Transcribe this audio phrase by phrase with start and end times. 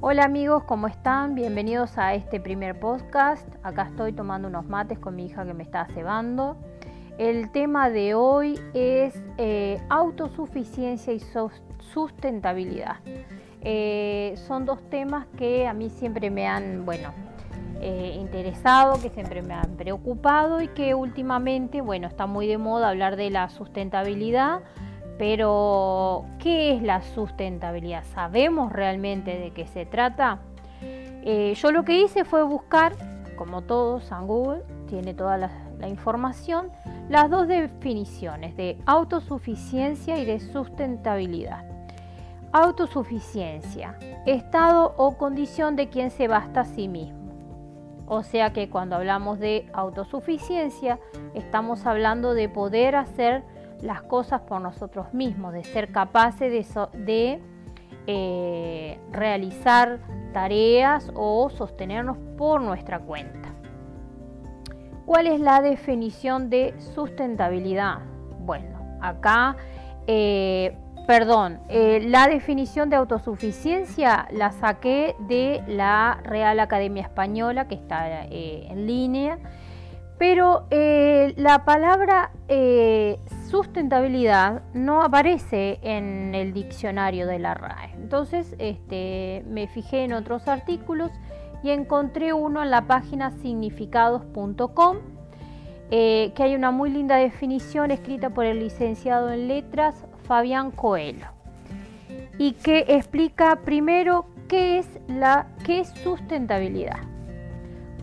[0.00, 1.34] Hola amigos, ¿cómo están?
[1.34, 3.48] Bienvenidos a este primer podcast.
[3.64, 6.56] Acá estoy tomando unos mates con mi hija que me está cebando.
[7.18, 11.20] El tema de hoy es eh, autosuficiencia y
[11.92, 12.98] sustentabilidad.
[13.60, 17.12] Eh, son dos temas que a mí siempre me han, bueno,
[17.80, 22.90] eh, interesado, que siempre me han preocupado y que últimamente, bueno, está muy de moda
[22.90, 24.60] hablar de la sustentabilidad
[25.18, 28.04] pero, ¿qué es la sustentabilidad?
[28.14, 30.38] ¿Sabemos realmente de qué se trata?
[30.80, 32.94] Eh, yo lo que hice fue buscar,
[33.36, 35.50] como todos, en Google, tiene toda la,
[35.88, 36.70] información,
[37.08, 41.64] las dos definiciones de autosuficiencia y de sustentabilidad.
[42.52, 47.18] Autosuficiencia, estado o condición de quien se basta a sí mismo.
[48.06, 50.98] O sea que cuando hablamos de autosuficiencia,
[51.34, 53.42] estamos hablando de poder hacer
[53.82, 56.50] las cosas por nosotros mismos, de ser capaces
[56.92, 57.40] de,
[58.06, 59.98] eh, realizar
[60.32, 63.48] tareas o sostenernos por nuestra cuenta.
[65.06, 68.00] ¿Cuál es la definición de sustentabilidad?
[68.40, 69.56] Bueno, acá,
[70.06, 77.74] eh, perdón, eh, la definición de autosuficiencia la saqué de la Real Academia Española que
[77.74, 79.38] está en línea
[80.18, 87.92] pero eh, la palabra eh, sustentabilidad no aparece en el diccionario de la RAE.
[87.94, 91.12] Entonces este, me fijé en otros artículos
[91.62, 94.96] y encontré uno en la página significados.com,
[95.90, 101.26] eh, que hay una muy linda definición escrita por el licenciado en letras Fabián Coelho
[102.38, 107.07] y que explica primero qué es, la, qué es sustentabilidad.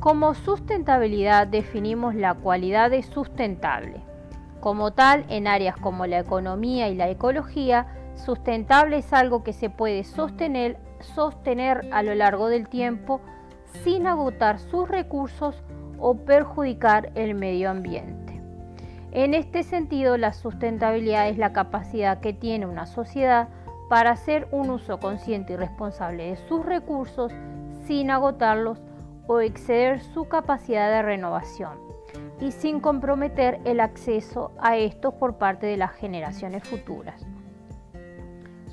[0.06, 4.03] Como sustentabilidad definimos la cualidad de sustentable.
[4.59, 9.72] Como tal, en áreas como la economía y la ecología, sustentable es algo que se
[9.72, 13.20] puede sostener, sostener a lo largo del tiempo
[13.84, 15.63] sin agotar sus recursos
[15.97, 18.40] o perjudicar el medio ambiente.
[19.12, 23.50] En este sentido, la sustentabilidad es la capacidad que tiene una sociedad
[23.90, 27.34] para hacer un uso consciente y responsable de sus recursos
[27.88, 28.80] sin agotarlos
[29.28, 31.80] o exceder su capacidad de renovación
[32.40, 37.25] y sin comprometer el acceso a estos por parte de las generaciones futuras.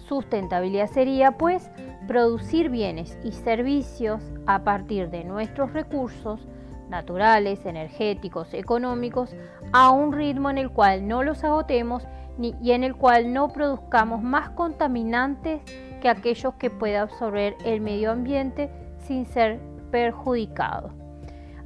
[0.06, 1.70] Sustentabilidad sería, pues,
[2.06, 6.46] producir bienes y servicios a partir de nuestros recursos
[6.90, 9.34] naturales, energéticos, económicos,
[9.72, 12.06] a un ritmo en el cual no los agotemos
[12.38, 15.62] y en el cual no produzcamos más contaminantes
[16.00, 19.60] que aquellos que pueda absorber el medio ambiente sin ser
[19.92, 20.91] perjudicado.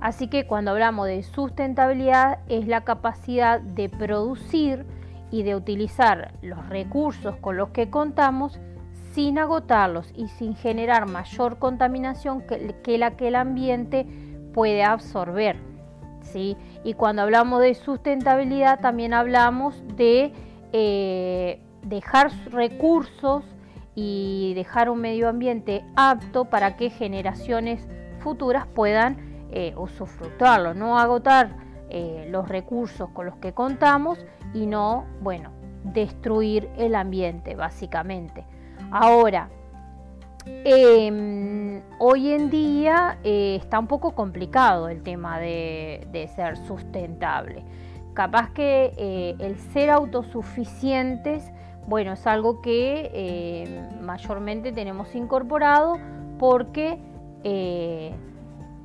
[0.00, 4.84] Así que cuando hablamos de sustentabilidad es la capacidad de producir
[5.30, 8.60] y de utilizar los recursos con los que contamos
[9.12, 14.06] sin agotarlos y sin generar mayor contaminación que, la que el ambiente
[14.52, 15.56] puede absorber.
[16.20, 16.56] ¿sí?
[16.84, 20.32] Y cuando hablamos de sustentabilidad también hablamos de
[20.72, 23.44] eh, dejar recursos
[23.94, 27.88] y dejar un medio ambiente apto para que generaciones
[28.26, 29.18] futuras puedan
[29.52, 31.50] eh, usufructuarlo, no agotar
[31.88, 34.18] eh, los recursos con los que contamos
[34.52, 35.50] y no, bueno,
[35.84, 38.44] destruir el ambiente básicamente.
[38.90, 39.48] Ahora,
[40.44, 47.62] em, hoy en día eh, está un poco complicado el tema de, ser sustentable.
[48.12, 51.52] Capaz que el ser autosuficientes,
[51.86, 55.96] bueno, es algo que mayormente tenemos incorporado
[56.40, 56.98] porque
[57.48, 58.12] eh,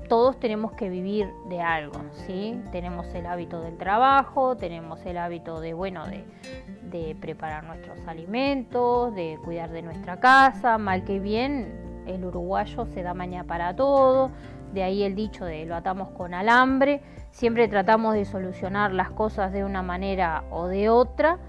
[0.07, 2.61] todos tenemos que vivir de algo, ¿sí?
[2.72, 9.39] Tenemos el hábito del trabajo, tenemos el hábito de, bueno, de, preparar nuestros alimentos, de
[9.44, 14.29] cuidar de nuestra casa, mal que bien, el uruguayo se da mañana para todo,
[14.73, 17.01] de ahí el dicho de lo atamos con alambre,
[17.31, 21.39] siempre tratamos de solucionar las cosas de una manera o de otra,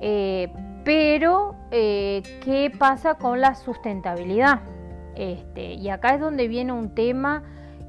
[0.00, 0.52] eh,
[0.84, 4.62] pero eh, ¿qué pasa con la sustentabilidad?
[5.16, 7.42] Este, y acá es donde viene un tema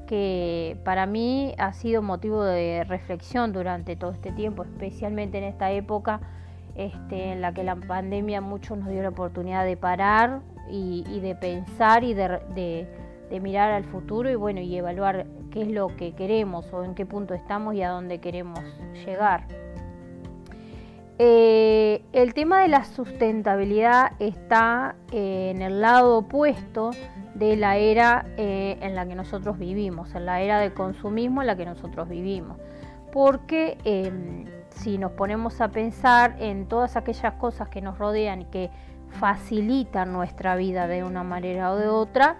[0.06, 5.70] que para mí ha sido motivo de reflexión durante todo este tiempo, especialmente en esta
[5.70, 6.20] época
[6.74, 10.40] este, en la que la pandemia muchos nos dio la oportunidad de parar
[10.70, 12.86] y, de pensar y de,
[13.42, 17.04] mirar al futuro y bueno y evaluar qué es lo que queremos o en qué
[17.04, 18.60] punto estamos y a dónde queremos
[19.04, 19.44] llegar.
[21.18, 26.92] Eh, el tema de la sustentabilidad está eh, en el lado opuesto
[27.38, 31.46] de la era eh, en la que nosotros vivimos, en la era del consumismo en
[31.46, 32.58] la que nosotros vivimos.
[33.12, 38.44] Porque em, si nos ponemos a pensar en todas aquellas cosas que nos rodean y
[38.46, 38.70] que
[39.20, 42.36] facilitan nuestra vida de una manera o de otra,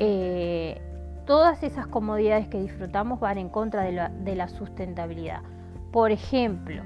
[0.00, 0.80] eh,
[1.24, 5.40] todas esas comodidades que disfrutamos van en contra de la, sustentabilidad.
[5.90, 6.82] Por ejemplo,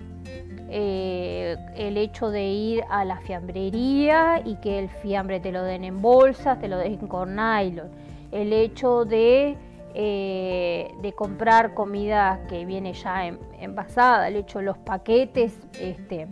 [0.70, 5.84] eh, el hecho de ir a la fiambrería y que el fiambre te lo den
[5.84, 7.88] en bolsas, te lo den con nylon.
[8.32, 9.56] El hecho de,
[9.94, 13.26] eh, de comprar comida que viene ya
[13.60, 16.28] envasada, el hecho de los paquetes, este,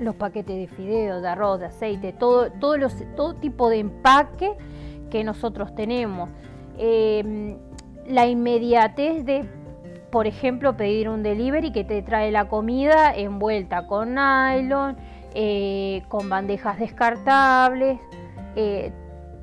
[0.00, 4.56] los paquetes de fideo, de arroz, de aceite, todo, los, todo tipo de empaque
[5.10, 6.28] que nosotros tenemos.
[6.76, 7.56] Em,
[8.08, 9.44] la inmediatez de,
[10.10, 14.96] por ejemplo, pedir un delivery que te trae la comida envuelta con nylon,
[15.34, 17.98] eh, con bandejas descartables,
[18.56, 18.92] eh,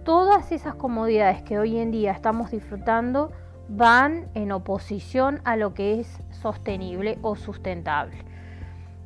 [0.03, 3.31] todas esas comodidades que hoy en día estamos disfrutando
[3.67, 8.17] van en oposición a lo que es sostenible o sustentable.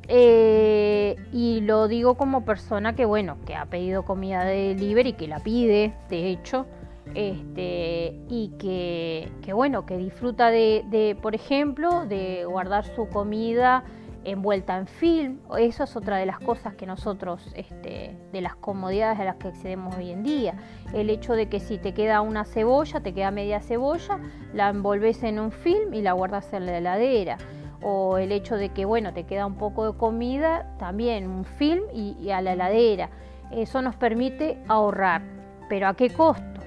[0.08, 5.28] Eh, y lo digo como persona que, bueno, que ha pedido comida de delivery, que
[5.28, 6.66] la pide, de hecho,
[7.14, 13.84] este, y que, bueno, que disfruta de, por ejemplo, de guardar su comida
[14.24, 15.38] envuelta en film.
[15.58, 19.48] Eso es otra de las cosas que nosotros, este, de las comodidades a las que
[19.48, 20.54] accedemos hoy en día.
[20.92, 24.18] El hecho de que si te queda una cebolla, te queda media cebolla,
[24.52, 27.38] la envolves en un film y la guardas en la heladera
[27.82, 31.84] o el hecho de que, bueno, te queda un poco de comida, también un film
[31.92, 33.10] y, a la heladera.
[33.50, 35.22] Eso nos permite ahorrar,
[35.68, 36.59] pero ¿a qué costo?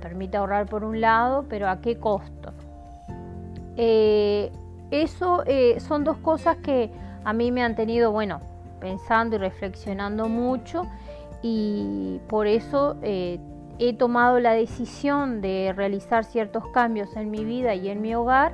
[0.00, 2.52] Permite ahorrar por un lado, pero ¿a qué costo?
[3.80, 4.50] Eh,
[4.90, 6.90] eso eh, son dos cosas que
[7.24, 8.40] a mí me han tenido, bueno,
[8.80, 10.86] pensando y reflexionando mucho
[11.42, 13.38] y por eso eh,
[13.78, 18.52] he tomado la decisión de realizar ciertos cambios en mi vida y en mi hogar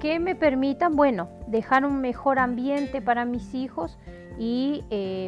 [0.00, 3.96] que me permitan, bueno, dejar un mejor ambiente para mis hijos
[4.38, 4.84] y,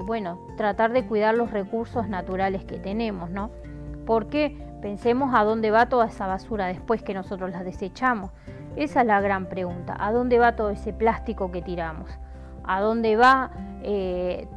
[0.06, 3.50] bueno, tratar de cuidar los recursos naturales que tenemos, ¿no?
[4.06, 8.30] Porque pensemos a dónde va toda esa basura después que nosotros la desechamos.
[8.76, 9.96] Esa es la gran pregunta.
[9.98, 12.10] ¿A dónde va todo ese plástico que tiramos?
[12.64, 13.50] ¿A dónde va
[13.82, 14.48] eh,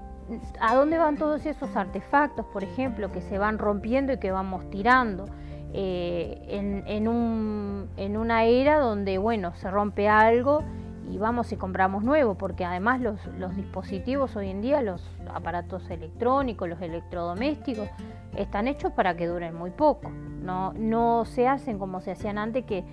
[0.60, 4.70] ¿A dónde van todos esos artefactos, por ejemplo, que se van rompiendo y que vamos
[4.70, 5.26] tirando?
[5.74, 6.46] Eh,
[6.88, 10.64] en, una era donde, bueno, se rompe algo
[11.10, 15.02] y vamos y compramos nuevo, porque además los, dispositivos hoy en día, los
[15.34, 17.90] aparatos electrónicos, los electrodomésticos,
[18.36, 20.10] están hechos para que duren muy poco.
[20.10, 22.84] No, no se hacen como se hacían antes, que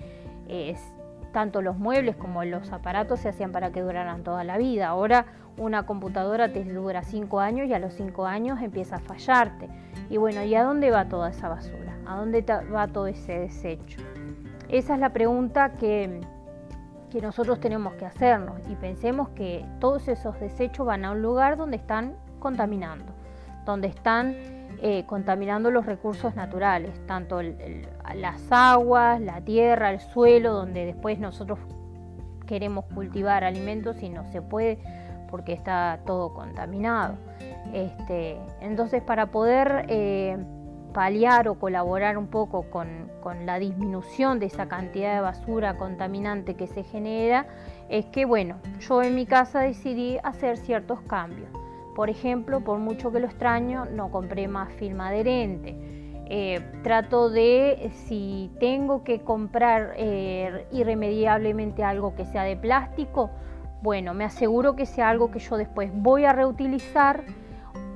[1.31, 4.87] tanto los muebles como los aparatos se hacían para que duraran toda la vida.
[4.87, 5.25] Ahora
[5.57, 9.69] una computadora te dura cinco años y a los cinco años empieza a fallarte.
[10.09, 11.97] Y bueno, ¿y a dónde va toda esa basura?
[12.05, 14.01] ¿A dónde va todo ese desecho?
[14.69, 16.21] Esa es la pregunta que,
[17.11, 21.57] que nosotros tenemos que hacernos y pensemos que todos esos desechos van a un lugar
[21.57, 23.13] donde están contaminando,
[23.65, 24.35] donde están
[24.81, 31.59] eh, contaminando los recursos naturales, tanto las aguas, la tierra, el suelo, donde después nosotros
[32.47, 34.79] queremos cultivar alimentos y no se puede
[35.29, 37.15] porque está todo contaminado.
[37.73, 40.37] Este, entonces, para poder eh,
[40.93, 43.10] paliar o colaborar un poco con,
[43.45, 47.47] la disminución de esa cantidad de basura contaminante que se genera,
[47.89, 51.49] es que, bueno, yo en mi casa decidí hacer ciertos cambios.
[51.95, 55.75] Por ejemplo, por mucho que lo extraño, no compré más film adherente.
[56.33, 63.29] Eh, trato de, si tengo que comprar eh, irremediablemente algo que sea de plástico,
[63.81, 67.23] bueno, me aseguro que sea algo que yo después voy a reutilizar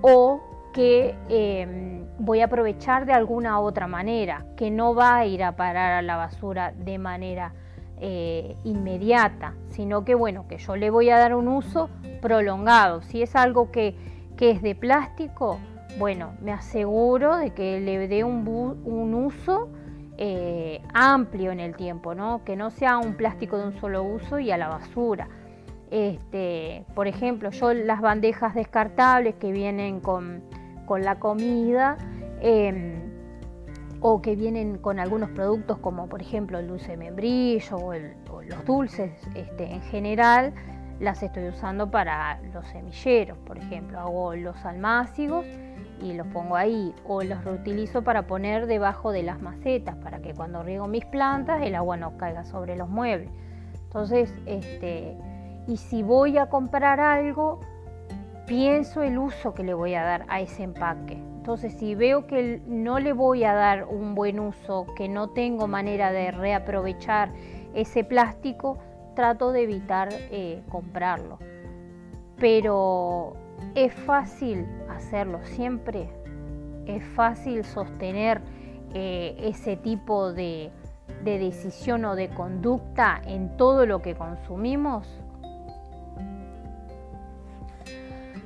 [0.01, 0.41] o
[0.75, 5.55] que em, voy a aprovechar de alguna otra manera, que no va a ir a
[5.55, 7.53] parar a la basura de manera
[8.01, 11.89] eh, inmediata, sino que bueno, que yo le voy a dar un uso
[12.21, 13.01] prolongado.
[13.03, 13.95] Si es algo que,
[14.37, 15.59] es de plástico,
[15.97, 18.45] bueno, me aseguro de que le dé un,
[19.13, 19.69] uso
[20.17, 22.43] eh, amplio en el tiempo, ¿no?
[22.43, 25.29] que no sea un plástico de un solo uso y a la basura.
[25.89, 30.43] Este, por ejemplo, yo las bandejas descartables que vienen con
[30.85, 31.97] con la comida
[32.41, 32.95] em,
[34.01, 39.11] o que vienen con algunos productos como por ejemplo el dulce membrillo o, los dulces
[39.33, 40.53] este, en general,
[40.99, 45.45] las estoy usando para los semilleros, por ejemplo, hago los almácigos
[46.01, 50.33] y los pongo ahí o los reutilizo para poner debajo de las macetas para que
[50.33, 53.31] cuando riego mis plantas el agua no caiga sobre los muebles.
[53.85, 55.17] Entonces, este,
[55.67, 57.59] y si voy a comprar algo,
[58.45, 61.13] pienso el uso que le voy a dar a ese empaque.
[61.13, 65.67] Entonces, si veo que no le voy a dar un buen uso, que no tengo
[65.67, 67.31] manera de reaprovechar
[67.73, 68.77] ese plástico,
[69.15, 71.39] trato de evitar eh, comprarlo.
[72.37, 73.33] Pero
[73.75, 76.09] es fácil hacerlo siempre,
[76.85, 78.41] es fácil sostener
[78.93, 80.71] eh, ese tipo de,
[81.23, 85.07] de decisión o de conducta en todo lo que consumimos?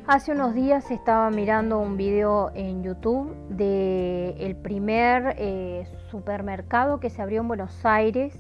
[0.10, 7.12] Hace unos días estaba mirando un video en YouTube de el primer eh, supermercado que
[7.12, 8.34] se abrió en Buenos Aires,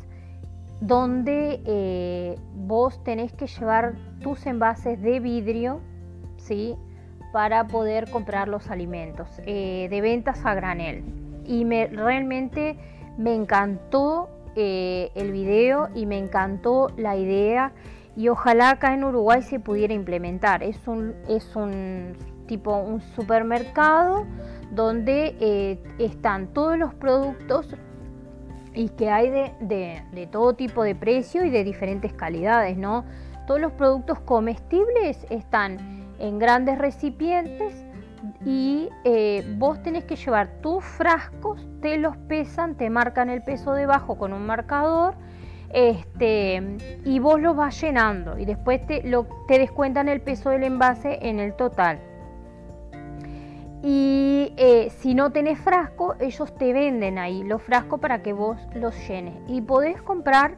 [0.82, 5.80] donde eh, vos tenés que llevar tus envases de vidrio,
[6.38, 6.76] ¿sí?
[7.32, 11.04] Para poder comprar los alimentos eh, de ventas a granel.
[11.46, 12.80] Y me, realmente
[13.20, 17.72] me encantó el video y me encantó la idea
[18.20, 20.62] y ojalá acá en Uruguay se pudiera implementar.
[20.62, 24.26] Es un, es un tipo un supermercado
[24.72, 27.74] donde eh, están todos los productos
[28.74, 33.06] y que hay de, todo tipo de precio y de diferentes calidades, ¿no?
[33.48, 35.78] Todos los productos comestibles están
[36.20, 37.74] en grandes recipientes
[38.44, 43.72] y eh, vos tenés que llevar tus frascos, te los pesan, te marcan el peso
[43.72, 45.16] debajo con un marcador
[45.72, 50.64] este, y vos lo vas llenando y después te, lo, te descuentan el peso del
[50.64, 52.00] envase en el total.
[53.82, 58.58] Y eh, si no tenés frasco, ellos te venden ahí los frascos para que vos
[58.74, 59.36] los llenes.
[59.48, 60.58] Y podés comprar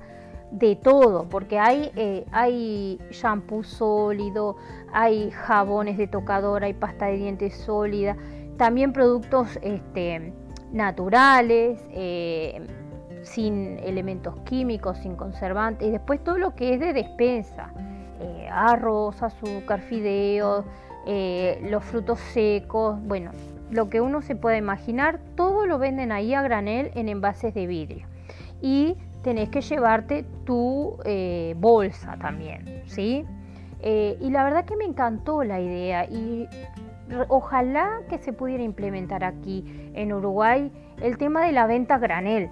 [0.50, 4.58] de todo, porque hay, eh, hay shampoo sólido,
[4.91, 8.18] hay jabones de tocador, hay pasta de dientes sólida,
[8.58, 10.34] también productos este,
[10.72, 11.80] naturales.
[11.91, 12.65] Eh,
[13.24, 17.72] sin elementos químicos, sin conservantes, y después todo lo que es de despensa,
[18.20, 20.66] eh, arroz, azúcar, fideos,
[21.08, 23.32] eh, los frutos secos, bueno,
[23.72, 27.66] lo que uno se pueda imaginar, todo lo venden ahí a granel en envases de
[27.68, 28.06] vidrio.
[28.62, 33.25] Y tenés que llevarte tu eh, bolsa también, ¿sí?
[33.84, 36.48] y la verdad que me encantó la idea y
[37.30, 42.51] ojalá que se pudiera implementar aquí en Uruguay el tema de la venta granel,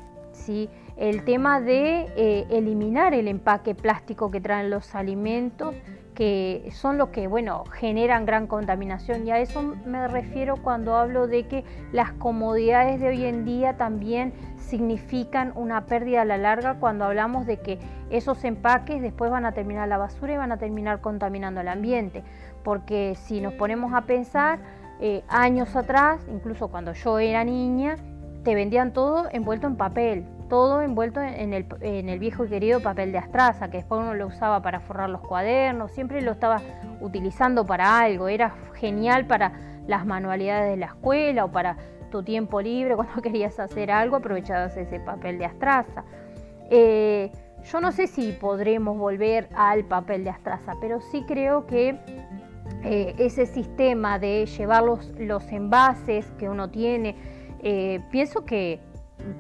[0.98, 5.76] el tema de eh, eliminar el empaque plástico que traen los alimentos,
[6.14, 9.26] que son los que bueno, generan gran contaminación.
[9.26, 13.78] Y a eso me refiero cuando hablo de que las comodidades de hoy en día
[13.78, 17.80] también significan una pérdida a la larga cuando hablamos de que
[18.10, 22.24] esos empaques después van a terminar la basura y van a terminar contaminando el ambiente.
[22.64, 24.60] Porque si nos ponemos a pensar,
[25.02, 27.96] eh, años atrás, incluso cuando yo era niña,
[28.44, 33.20] te vendían todo envuelto en papel, todo envuelto en el, viejo y querido papel de
[33.20, 36.62] astraza, que después uno lo usaba para forrar los cuadernos, siempre lo estaba
[37.02, 39.54] utilizando para algo, era genial para
[39.88, 41.78] las manualidades de la escuela o para
[42.10, 46.04] tu tiempo libre, cuando querías hacer algo, aprovechabas ese papel de astraza.
[46.70, 47.32] Eh,
[47.64, 52.00] yo no sé si podremos volver al papel de astraza, pero sí creo que
[52.84, 57.16] eh, ese sistema de llevar los envases que uno tiene,
[57.64, 58.80] eh, pienso que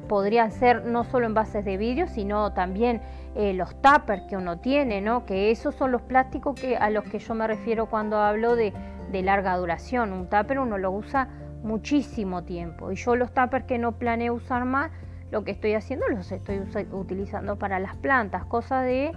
[0.07, 3.01] podrían ser no solo envases de vidrio, sino también
[3.35, 5.25] eh, los tuppers que uno tiene, ¿no?
[5.25, 8.73] que esos son los plásticos que, a los que yo me refiero cuando hablo de,
[9.11, 10.13] larga duración.
[10.13, 11.29] Un tupper uno lo usa
[11.63, 14.91] muchísimo tiempo y yo los tuppers que no planeo usar más,
[15.31, 16.61] lo que estoy haciendo los estoy
[16.91, 19.11] utilizando para las plantas, cosa de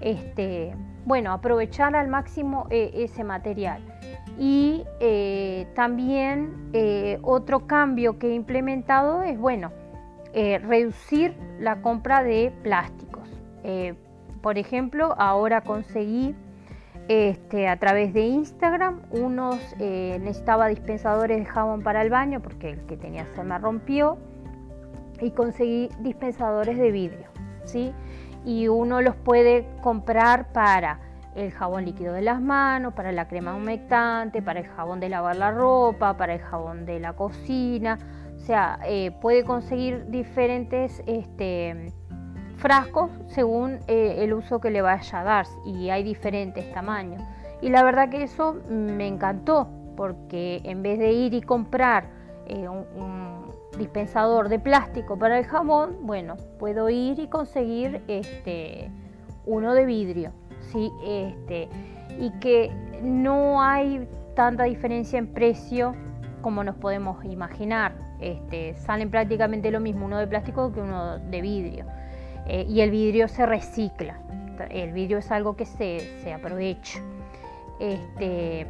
[0.00, 0.74] este,
[1.04, 3.82] bueno, aprovechar al máximo eh, ese material.
[4.38, 9.72] Y eh, también eh, otro cambio que he implementado es, bueno,
[10.32, 13.28] eh, reducir la compra de plásticos.
[14.40, 16.34] por ejemplo, ahora conseguí
[17.08, 22.86] este, a través de Instagram unos, necesitaba dispensadores de jabón para el baño porque el
[22.86, 24.16] que tenía se me rompió
[25.20, 27.26] y conseguí dispensadores de vidrio,
[27.64, 27.92] ¿sí?
[28.44, 31.00] Y uno los puede comprar para
[31.34, 35.36] el jabón líquido de las manos, para la crema humectante, para el jabón de lavar
[35.36, 37.98] la ropa, para el jabón de la cocina.
[38.36, 41.92] O sea, eh, puede conseguir diferentes este,
[42.56, 47.22] frascos según eh, el uso que le vaya a dar y hay diferentes tamaños.
[47.60, 52.04] Y la verdad que eso me encantó porque en vez de ir y comprar
[52.46, 53.28] eh, un,
[53.76, 58.90] dispensador de plástico para el jabón, bueno, puedo ir y conseguir este,
[59.46, 60.32] uno de vidrio.
[60.74, 61.68] Este,
[62.18, 62.70] y que
[63.02, 65.94] no hay tanta diferencia en precio
[66.42, 67.94] como nos podemos imaginar.
[68.20, 71.86] Este, salen prácticamente lo mismo uno de plástico que uno de vidrio.
[72.46, 74.20] Eh, y el vidrio se recicla.
[74.70, 77.00] El vidrio es algo que se, aprovecha.
[77.78, 78.66] Este,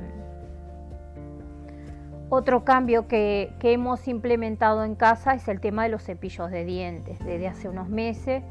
[2.29, 6.65] otro cambio que, que, hemos implementado en casa es el tema de los cepillos de
[6.65, 7.19] dientes.
[7.25, 8.43] Desde hace unos meses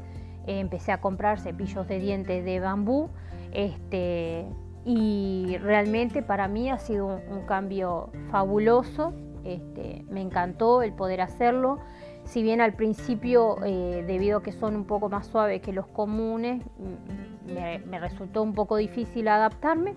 [0.46, 3.10] eh, empecé a comprar cepillos de dientes de bambú
[3.52, 4.46] este,
[4.84, 9.12] y realmente para mí ha sido un, cambio fabuloso,
[9.44, 11.78] este, me encantó el poder hacerlo.
[12.24, 15.86] si bien al principio, eh, debido a que son un poco más suaves que los
[15.86, 19.94] comunes, mm, me, me, resultó un poco difícil adaptarme,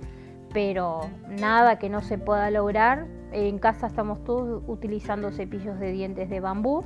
[0.54, 3.08] pero nada que no se pueda lograr.
[3.34, 6.86] En casa estamos todos utilizando cepillos de dientes de bambú,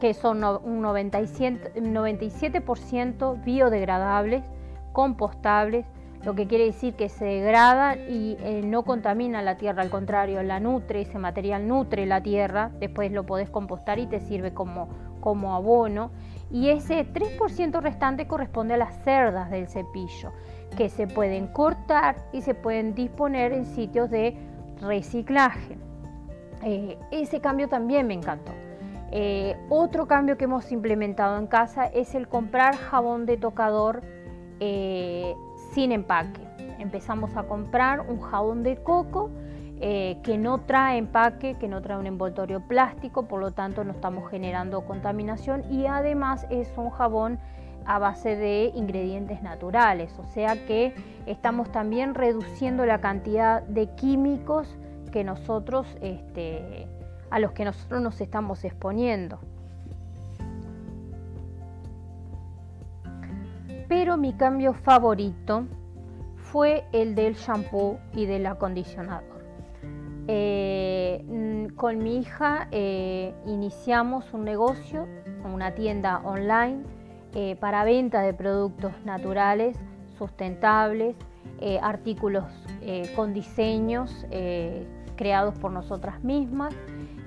[0.00, 4.44] que son un 97% biodegradables,
[4.92, 5.86] compostables,
[6.24, 10.42] lo que quiere decir que se degrada y eh, no contamina la tierra, al contrario,
[10.42, 14.88] la nutre, ese material nutre la tierra, después lo podés compostar y te sirve como,
[15.20, 16.10] como abono.
[16.50, 20.32] Y ese 3% restante corresponde a las cerdas del cepillo,
[20.76, 24.36] que se pueden cortar y se pueden disponer en sitios de
[24.80, 25.76] reciclaje.
[26.62, 28.52] Eh, ese cambio también me encantó.
[29.10, 34.02] Eh, otro cambio que hemos implementado en casa es el comprar jabón de tocador
[35.74, 36.40] sin empaque.
[36.78, 39.30] Empezamos a comprar un jabón de coco
[39.80, 43.92] eh, que no trae empaque, que no trae un envoltorio plástico, por lo tanto no
[43.92, 47.38] estamos generando contaminación y además es un jabón
[47.86, 50.94] a base de ingredientes naturales, o sea que
[51.26, 54.78] estamos también reduciendo la cantidad de químicos
[55.12, 56.86] que nosotros, este,
[57.30, 59.38] a los que nosotros nos estamos exponiendo.
[63.94, 65.68] Pero mi cambio favorito
[66.34, 69.44] fue el del shampoo y del acondicionador.
[70.26, 75.06] Eh, mm, con mi hija eh, iniciamos un negocio,
[75.44, 76.82] una tienda online
[77.34, 79.78] eh, para venta de productos naturales,
[80.18, 81.14] sustentables,
[81.80, 82.44] artículos
[83.14, 84.26] con diseños
[85.16, 86.74] creados por nosotras mismas.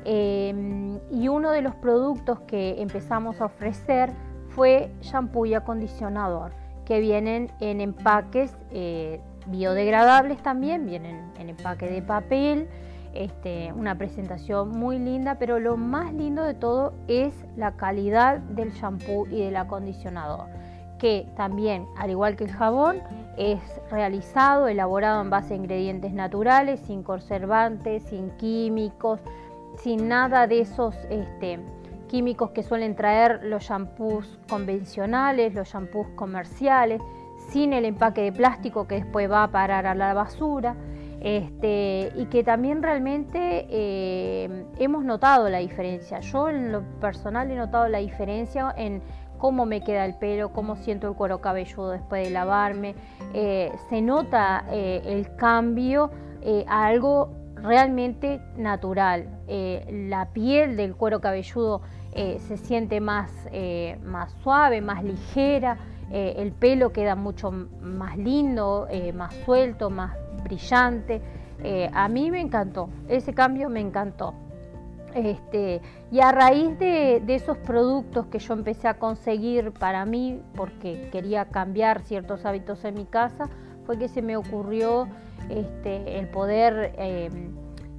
[0.05, 4.11] y uno de los productos que empezamos a ofrecer
[4.57, 6.51] fue shampoo y acondicionador,
[6.83, 12.67] que vienen en empaques eh, biodegradables también, vienen en empaque de papel,
[13.13, 18.71] este, una presentación muy linda, pero lo más lindo de todo es la calidad del
[18.71, 20.47] shampoo y del acondicionador,
[20.97, 22.99] que también, al igual que el jabón,
[23.37, 23.59] es
[23.91, 29.19] realizado, elaborado en base a ingredientes naturales, sin conservantes, sin químicos,
[29.77, 31.59] sin nada de esos este,
[32.07, 37.01] químicos que suelen traer los shampoos convencionales, los shampoos comerciales,
[37.49, 40.75] sin el empaque de plástico que después va a parar a la basura.
[41.19, 46.19] Este, y que también realmente eh, hemos notado la diferencia.
[46.19, 49.01] Yo en lo personal he notado la diferencia en
[49.39, 52.95] cómo me queda el pelo, cómo siento el cuero cabelludo después de lavarme.
[53.33, 56.11] Eh, se nota eh, el cambio
[56.67, 59.27] a algo realmente natural.
[59.47, 61.81] la piel del cuero cabelludo
[62.17, 65.77] eh, se siente más, eh, más suave, más ligera,
[66.09, 71.21] eh, el pelo queda mucho más lindo, más suelto, más brillante.
[71.93, 74.33] a mí me encantó, ese cambio me encantó.
[75.13, 75.79] Este,
[76.11, 81.45] y a raíz de, esos productos que yo empecé a conseguir para mí, porque quería
[81.45, 83.47] cambiar ciertos hábitos en mi casa,
[83.85, 85.07] fue que se me ocurrió
[85.49, 86.95] este, el poder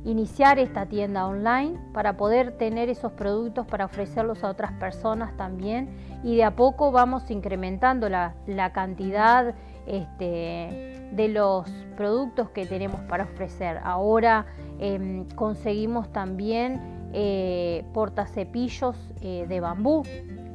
[0.05, 5.91] iniciar esta tienda online para poder tener esos productos para ofrecerlos a otras personas también
[6.23, 8.35] y de a poco vamos incrementando la,
[8.73, 9.55] cantidad
[9.87, 13.81] este, de los productos que tenemos para ofrecer.
[13.83, 14.47] Ahora
[14.79, 16.81] em, conseguimos también
[17.13, 20.03] eh, portacepillos eh, de bambú,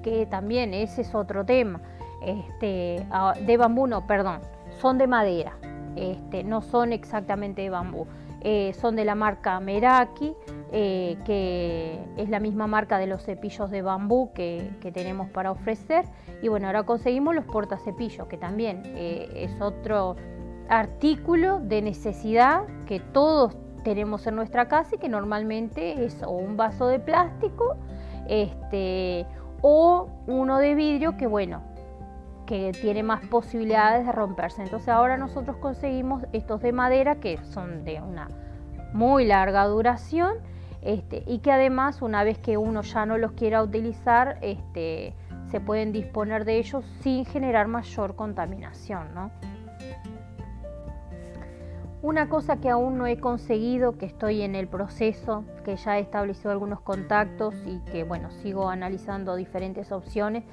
[0.03, 1.81] que también ese es otro tema.
[2.25, 4.39] Este, ah, de bambú no, perdón,
[4.79, 5.53] son de madera,
[5.95, 8.07] este, no son exactamente de bambú.
[8.45, 10.35] Eh, son de la marca Meraki,
[10.71, 16.05] eh, que es la misma marca de los cepillos de bambú que, tenemos para ofrecer.
[16.41, 20.17] Y bueno, ahora conseguimos los portacepillos, que también eh, es otro
[20.67, 26.57] artículo de necesidad que todos tenemos en nuestra casa y que normalmente es o un
[26.57, 27.77] vaso de plástico
[28.27, 29.25] este,
[29.61, 31.61] o uno de vidrio que bueno,
[32.45, 34.63] que tiene más posibilidades de romperse.
[34.63, 38.27] Entonces ahora nosotros conseguimos estos de madera que son de una
[38.93, 40.37] muy larga duración
[40.81, 45.13] este, y que además una vez que uno ya no los quiera utilizar, este,
[45.49, 49.07] se pueden disponer de ellos sin generar mayor contaminación.
[52.01, 56.01] Una cosa que aún no he conseguido, que estoy en el proceso, que ya he
[56.01, 60.43] establecido algunos contactos y que bueno, sigo analizando diferentes opciones,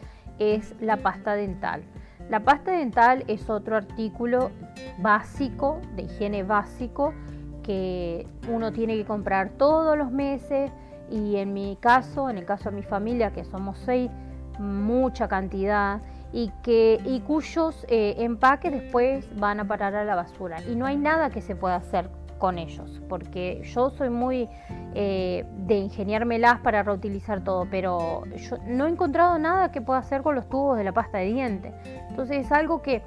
[0.41, 1.85] es la pasta dental.
[2.29, 4.51] La pasta dental es otro artículo
[4.99, 7.15] básico, de higiene básico,
[7.63, 10.73] que uno tiene que comprar todos los meses
[11.11, 14.11] y en mi caso, en el caso de mi familia, que somos seis,
[14.59, 16.01] mucha cantidad
[16.33, 20.63] y, que, cuyos eh, empaques después van a parar a la basura.
[20.63, 24.49] Y no hay nada que se pueda hacer con ellos, porque yo soy muy
[24.95, 30.23] eh, de ingeniármelas para reutilizar todo, pero yo no he encontrado nada que pueda hacer
[30.23, 31.73] con los tubos de la pasta de dientes.
[32.09, 33.03] Entonces es algo que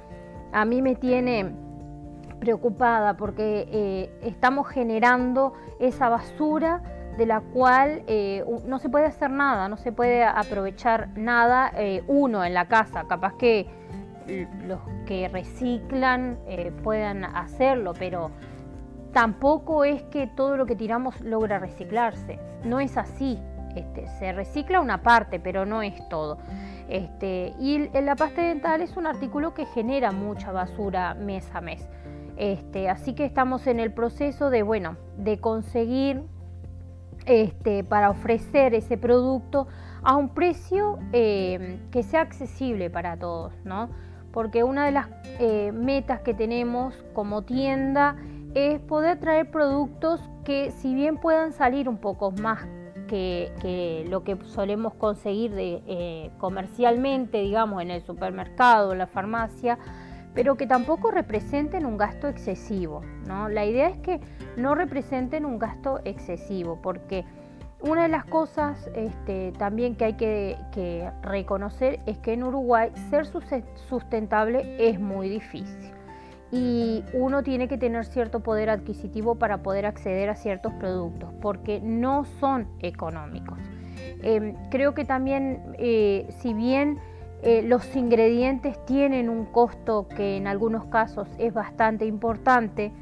[0.52, 1.52] a mí me tiene
[2.38, 6.82] preocupada porque eh, estamos generando esa basura
[7.18, 11.72] de la cual eh, no se puede hacer nada, no se puede aprovechar nada
[12.06, 13.66] uno en la casa, capaz que
[14.66, 16.38] los que reciclan
[16.82, 18.30] puedan hacerlo, pero
[19.14, 22.38] tampoco es que todo lo que tiramos logra reciclarse.
[22.64, 23.38] No es así.
[23.74, 26.38] Este, se recicla una parte, pero no es todo.
[26.88, 31.88] Este, y la pasta dental es un artículo que genera mucha basura mes a mes.
[32.36, 36.22] Este, así que estamos en el proceso de, bueno, de conseguir
[37.26, 39.68] este, para ofrecer ese producto
[40.02, 43.88] a un precio eh, que sea accesible para todos, ¿no?
[44.32, 48.16] Porque una de las eh, metas que tenemos como tienda
[48.54, 52.66] es poder traer productos que si bien puedan salir un poco más
[53.08, 59.78] que, lo que solemos conseguir eh, comercialmente, digamos, en el supermercado, en la farmacia,
[60.34, 63.02] pero que tampoco representen un gasto excesivo.
[63.26, 63.48] ¿no?
[63.48, 64.20] La idea es que
[64.56, 67.24] no representen un gasto excesivo, porque
[67.80, 72.90] una de las cosas este, también que hay que, que reconocer es que en Uruguay
[73.10, 75.93] ser sustentable es muy difícil
[76.54, 81.80] y uno tiene que tener cierto poder adquisitivo para poder acceder a ciertos productos porque
[81.80, 83.58] no son económicos.
[84.22, 87.00] Em, creo que también, eh, si bien
[87.42, 92.92] eh, los ingredientes tienen un costo que en algunos casos es bastante importante,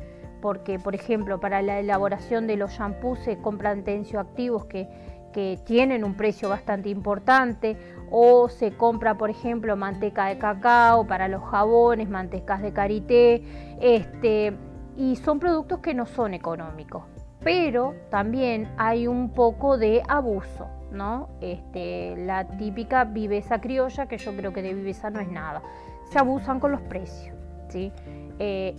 [0.40, 4.88] porque por ejemplo para la elaboración de los shampoos se compran tensioactivos que
[5.32, 7.76] que tienen un precio bastante importante
[8.10, 13.42] o se compra por ejemplo manteca de cacao para los jabones, mantecas de karité,
[13.80, 14.52] este,
[14.96, 17.04] y son productos que no son económicos,
[17.42, 21.28] pero también hay un poco de abuso, ¿no?
[21.40, 25.62] Este, la típica viveza criolla, que yo creo que de viveza no es nada,
[26.10, 27.34] se abusan con los precios,
[27.68, 27.90] ¿sí?
[28.38, 28.76] Eh,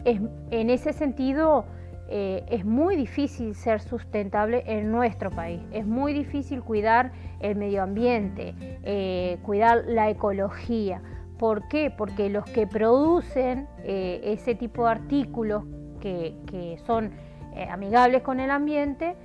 [0.52, 1.66] en ese sentido,
[2.16, 7.82] eh, es muy difícil ser sustentable en nuestro país, es muy difícil cuidar el medio
[7.82, 11.02] ambiente, eh, cuidar la ecología.
[11.40, 11.90] ¿Por qué?
[11.90, 15.64] Porque los que producen eh, ese tipo de artículos
[16.02, 17.14] que, son
[17.72, 19.16] amigables con el ambiente,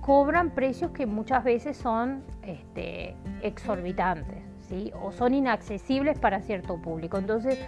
[0.00, 4.90] cobran precios que muchas veces son este, exorbitantes ¿sí?
[5.02, 7.18] o son inaccesibles para cierto público.
[7.18, 7.58] Entonces,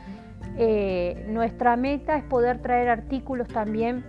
[0.57, 4.05] eh, nuestra meta es poder traer artículos también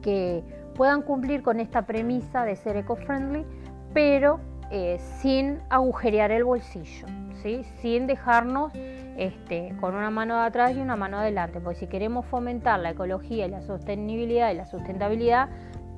[0.00, 0.42] que
[0.74, 3.44] puedan cumplir con esta premisa de ser eco-friendly,
[3.92, 7.06] pero eh, sin agujerear el bolsillo,
[7.42, 7.62] ¿sí?
[7.80, 8.72] sin dejarnos
[9.16, 12.90] este, con una mano de atrás y una mano adelante, porque si queremos fomentar la
[12.90, 15.50] ecología y la sostenibilidad y la sustentabilidad,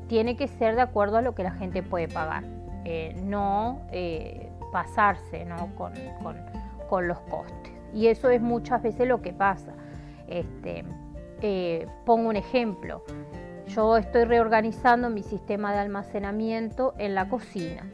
[0.08, 2.44] tiene que ser de acuerdo a lo que la gente puede pagar,
[2.84, 3.80] eh, no
[4.72, 5.46] pasarse
[6.88, 7.73] con los costes.
[7.94, 9.72] Y eso es muchas veces lo que pasa.
[10.26, 10.84] Este,
[11.40, 13.02] eh, pongo un ejemplo.
[13.68, 17.84] Yo estoy reorganizando mi sistema de almacenamiento en la cocina.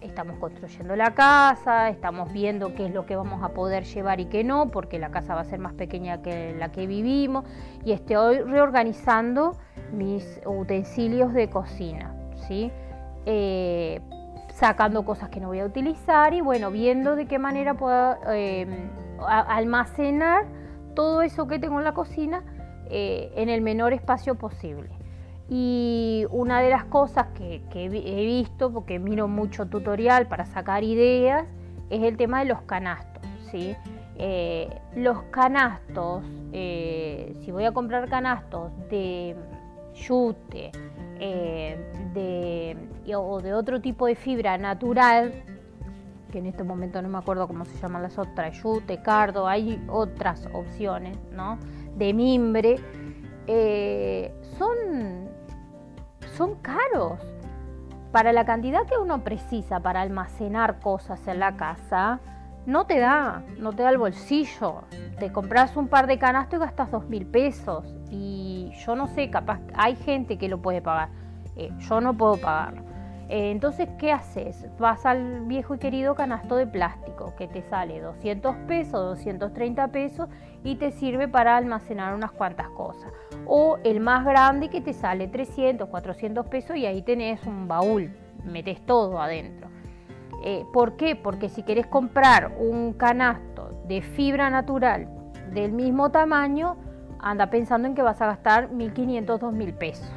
[0.00, 4.26] estamos construyendo la casa, estamos viendo qué es lo que vamos a poder llevar y
[4.26, 7.44] qué no, porque la casa va a ser más pequeña que la que vivimos.
[7.84, 9.56] Y estoy reorganizando
[9.92, 12.14] mis utensilios de cocina.
[12.48, 12.70] ¿sí?
[13.26, 14.00] Eh,
[14.54, 18.66] sacando cosas que no voy a utilizar y bueno, viendo de qué manera puedo eh,
[19.20, 20.46] almacenar
[20.94, 22.42] todo eso que tengo en la cocina
[22.90, 24.90] eh, en el menor espacio posible.
[25.48, 31.44] Y una de las cosas que, he visto, porque miro mucho tutorial para sacar ideas,
[31.90, 33.22] es el tema de los canastos.
[33.50, 33.74] ¿sí?
[34.16, 39.36] Eh, los canastos, eh, si voy a comprar canastos de
[39.94, 40.72] yute
[42.14, 42.76] de,
[43.16, 45.32] o de otro tipo de fibra natural,
[46.34, 49.80] que en este momento no me acuerdo cómo se llaman las otras, yute, cardo, hay
[49.88, 51.60] otras opciones, ¿no?
[51.96, 52.80] De mimbre,
[53.46, 55.28] eh, son,
[56.36, 57.20] son caros.
[58.10, 62.18] Para la cantidad que uno precisa para almacenar cosas en la casa,
[62.66, 64.82] no te da, no te da el bolsillo.
[65.20, 67.94] Te compras un par de canastos y gastas dos mil pesos.
[68.10, 71.10] Y yo no sé, capaz hay gente que lo puede pagar.
[71.54, 72.93] Eh, yo no puedo pagarlo.
[73.28, 74.66] Eh, entonces, ¿qué haces?
[74.78, 80.28] Vas al viejo y querido canasto de plástico que te sale 200 pesos, 230 pesos
[80.62, 83.12] y te sirve para almacenar unas cuantas cosas.
[83.46, 88.14] O el más grande que te sale 300, 400 pesos y ahí tenés un baúl,
[88.44, 89.68] metes todo adentro.
[90.44, 91.16] Eh, ¿Por qué?
[91.16, 95.08] Porque si querés comprar un canasto de fibra natural
[95.52, 96.76] del mismo tamaño,
[97.18, 100.12] anda pensando en que vas a gastar 1.500, 2.000 pesos,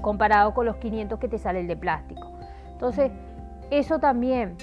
[0.00, 2.32] comparado con los 500 que te sale el de plástico.
[2.72, 3.10] Entonces,
[3.70, 4.56] eso también.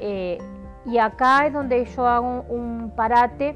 [0.00, 0.38] Eh,
[0.86, 3.54] y acá es donde yo hago un parate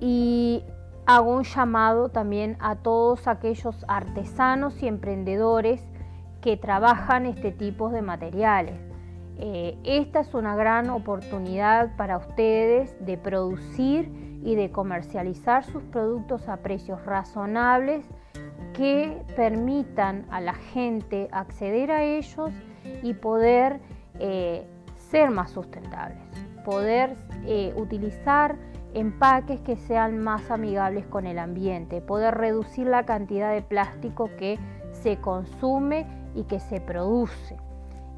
[0.00, 0.64] y
[1.06, 5.84] hago un llamado también a todos aquellos artesanos y emprendedores
[6.40, 8.80] que trabajan este tipo de materiales.
[9.38, 14.10] Eh, esta es una gran oportunidad para ustedes de producir
[14.44, 18.04] y de comercializar sus productos a precios razonables
[18.72, 22.50] que permitan a la gente acceder a ellos
[23.02, 23.80] y poder
[24.18, 26.18] eh, ser más sustentables,
[26.64, 28.56] poder eh, utilizar
[28.94, 34.58] empaques que sean más amigables con el ambiente, poder reducir la cantidad de plástico que
[34.92, 37.56] se consume y que se produce.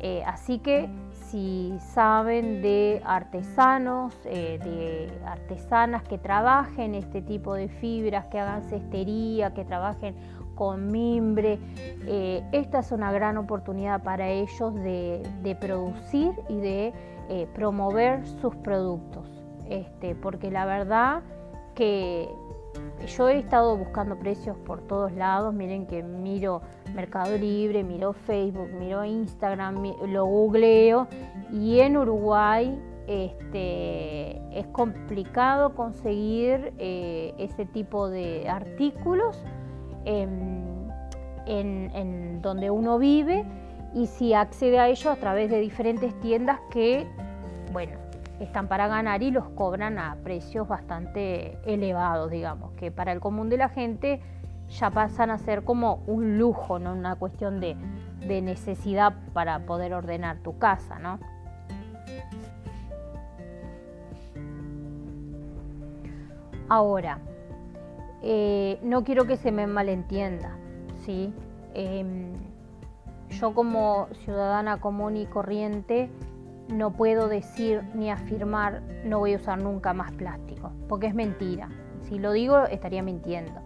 [0.01, 8.27] Eh, así que si saben de artesanos, de artesanas que trabajen este tipo de fibras,
[8.27, 10.15] que hagan cestería, que trabajen
[10.55, 11.59] con mimbre,
[12.07, 16.93] eh, esta es una gran oportunidad para ellos de, producir y de
[17.55, 19.27] promover sus productos.
[19.69, 21.23] Este, porque la verdad
[21.75, 22.29] que
[23.07, 26.63] yo he estado buscando precios por todos lados, miren que miro
[26.95, 31.07] Mercado Libre, miro Facebook, miro Instagram, lo googleo.
[31.53, 39.43] Y en Uruguay este, es complicado conseguir eh, ese tipo de artículos
[40.05, 40.91] en,
[41.47, 43.45] en donde uno vive
[43.95, 47.07] y si accede a ellos a través de diferentes tiendas que,
[47.73, 47.93] bueno,
[48.41, 53.49] están para ganar y los cobran a precios bastante elevados, digamos, que para el común
[53.49, 54.21] de la gente
[54.69, 57.77] ya pasan a ser como un lujo, no una cuestión de,
[58.27, 61.19] necesidad para poder ordenar tu casa, ¿no?
[66.71, 67.19] Ahora,
[68.27, 70.57] eh, no quiero que se me malentienda,
[71.05, 71.31] ¿sí?
[71.75, 72.33] Em,
[73.29, 76.09] yo como ciudadana común y corriente
[76.69, 81.69] no puedo decir ni afirmar no voy a usar nunca más plástico, porque es mentira.
[82.09, 83.61] Si lo digo estaría mintiendo,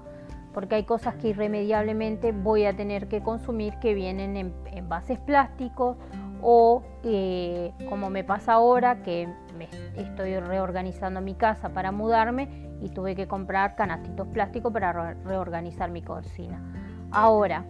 [0.52, 5.96] porque hay cosas que irremediablemente voy a tener que consumir que vienen en envases plásticos
[6.42, 9.28] o eh, como me pasa ahora que
[9.96, 12.48] estoy reorganizando mi casa para mudarme
[12.80, 16.62] y tuve que comprar canastitos plásticos para reorganizar mi cocina.
[17.10, 17.64] Ahora,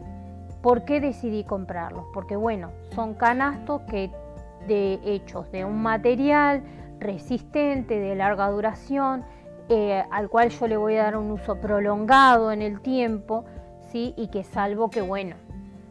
[0.63, 2.05] ¿por qué decidí comprarlos?
[2.13, 6.63] Porque bueno, son canastos de hechos de un material
[7.01, 9.25] resistente, de larga duración,
[9.69, 13.45] eh, al cual yo le voy a dar un uso prolongado en el tiempo,
[13.91, 14.15] ¿sí?
[14.17, 15.37] y que salvo que, bueno,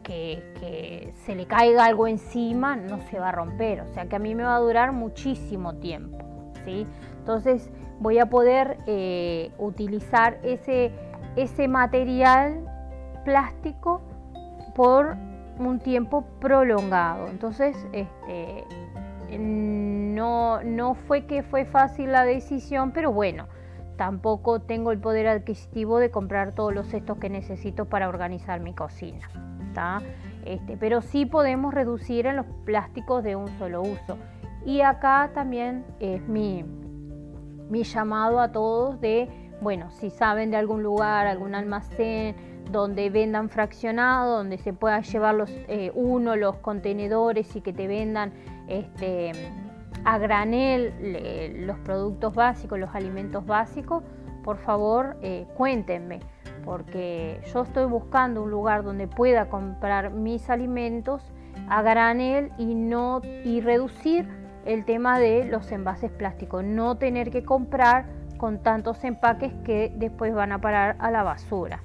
[0.08, 4.18] que, se le caiga algo encima, no se va a romper, o sea que a
[4.18, 6.18] mí me va a durar muchísimo tiempo.
[6.64, 6.86] ¿sí?
[7.18, 10.92] Entonces voy a poder eh, utilizar ese,
[11.36, 12.64] ese material
[13.24, 14.00] plástico
[14.74, 15.16] por
[15.58, 17.26] un tiempo prolongado.
[17.28, 18.64] Entonces, este,
[19.38, 23.46] no, no fue que fue fácil la decisión, pero bueno,
[23.96, 28.72] tampoco tengo el poder adquisitivo de comprar todos los cestos que necesito para organizar mi
[28.72, 29.28] cocina.
[30.44, 34.16] Este, pero sí podemos reducir en los plásticos de un solo uso.
[34.64, 36.64] Y acá también es mi,
[37.70, 39.28] llamado a todos de,
[39.60, 42.34] bueno, si saben de algún lugar, algún almacén,
[42.70, 47.86] donde vendan fraccionado, donde se puedan llevar los, eh, uno los contenedores y que te
[47.86, 48.32] vendan
[48.68, 49.32] este,
[50.04, 54.02] a granel los productos básicos, los alimentos básicos,
[54.44, 56.20] por favor eh, cuéntenme,
[56.68, 61.22] porque yo estoy buscando un lugar donde pueda comprar mis alimentos
[61.66, 64.28] a granel y, no, y reducir
[64.66, 68.04] el tema de los envases plásticos, no tener que comprar
[68.36, 71.80] con tantos empaques que después van a parar a la basura.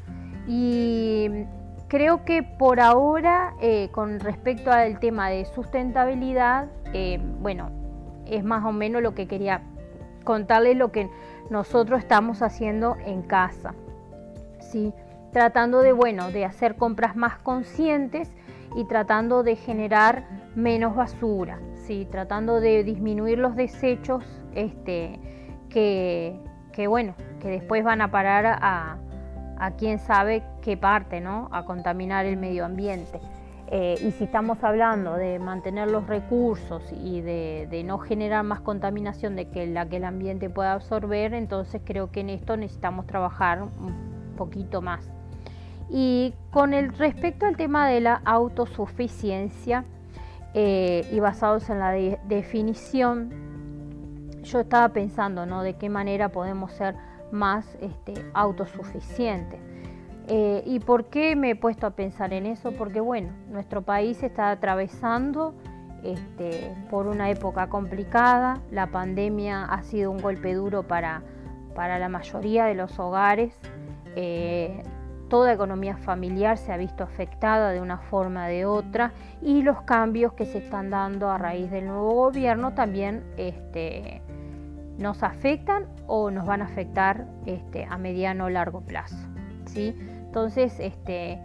[0.47, 1.45] Y
[1.87, 7.69] creo que por ahora, eh, con respecto al tema de sustentabilidad, eh, bueno,
[8.25, 9.61] es más o menos lo que quería
[10.25, 11.09] contarles lo que
[11.49, 13.73] nosotros estamos haciendo en casa.
[15.31, 18.31] Tratando de, bueno, de hacer compras más conscientes
[18.75, 22.07] y tratando de generar menos basura, ¿sí?
[22.09, 25.19] tratando de disminuir los desechos este,
[25.69, 26.39] que,
[26.71, 28.97] que, bueno, que después van a parar a,
[29.57, 31.49] a quién sabe qué parte, ¿no?
[31.51, 33.19] A contaminar el medio ambiente.
[33.67, 39.36] Eh, y si estamos hablando de mantener los recursos y de, no generar más contaminación
[39.36, 43.63] de que la que el ambiente pueda absorber, entonces creo que en esto necesitamos trabajar
[44.33, 45.09] poquito más.
[45.89, 49.85] Y con el respecto al tema de la autosuficiencia
[50.53, 53.31] eh, y basados en la definición,
[54.43, 55.63] yo estaba pensando, ¿no?
[55.63, 56.95] De qué manera podemos ser
[57.31, 59.59] más este, autosuficientes.
[60.27, 62.71] Eh, ¿Y por qué me he puesto a pensar en eso?
[62.71, 65.53] Porque bueno, nuestro país está atravesando
[66.03, 71.23] este, por una época complicada, la pandemia ha sido un golpe duro para,
[71.75, 73.57] para la mayoría de los hogares,
[74.15, 74.84] eh,
[75.30, 79.82] toda economía familiar se ha visto afectada de una forma o de otra y los
[79.82, 84.21] cambios que se están dando a raíz del nuevo gobierno también este,
[84.97, 89.17] nos afectan o nos van a afectar este, a mediano o largo plazo.
[89.76, 91.39] Entonces, este,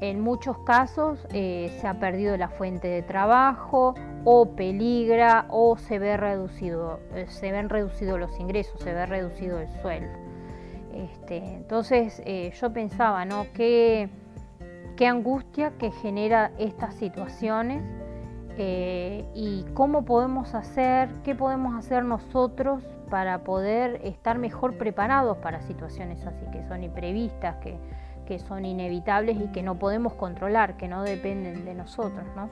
[0.00, 5.96] en muchos casos eh, se ha perdido la fuente de trabajo o peligra o se
[5.96, 10.19] eh, se ven reducidos los ingresos, se ve reducido el sueldo.
[10.94, 13.46] Este, entonces eh, yo pensaba, ¿no?
[13.54, 14.08] Qué,
[14.96, 17.82] qué angustia que genera estas situaciones
[19.34, 26.24] y cómo podemos hacer, qué podemos hacer nosotros para poder estar mejor preparados para situaciones
[26.24, 27.76] así que son imprevistas, que,
[28.26, 32.24] que son inevitables y que no podemos controlar, que no dependen de nosotros.
[32.36, 32.48] ¿no?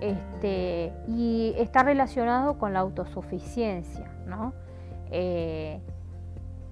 [0.00, 4.10] Este, y está relacionado con la autosuficiencia.
[4.26, 4.52] ¿no?
[5.10, 5.80] Eh,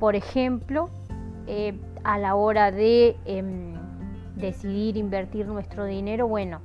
[0.02, 0.90] por ejemplo,
[1.46, 3.74] eh, a la hora de em,
[4.34, 6.58] decidir invertir nuestro dinero, bueno,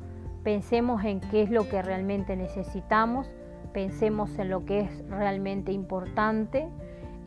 [0.43, 3.29] pensemos en qué es lo que realmente necesitamos,
[3.73, 6.67] pensemos en lo que es realmente importante.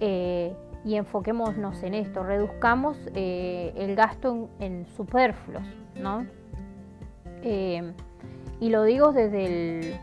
[0.00, 0.52] Eh,
[0.84, 5.62] y enfoquémonos en esto, reduzcamos eh, el gasto en, superfluos,
[5.94, 6.26] ¿no?
[7.44, 7.92] Eh,
[8.58, 9.94] y lo digo desde el,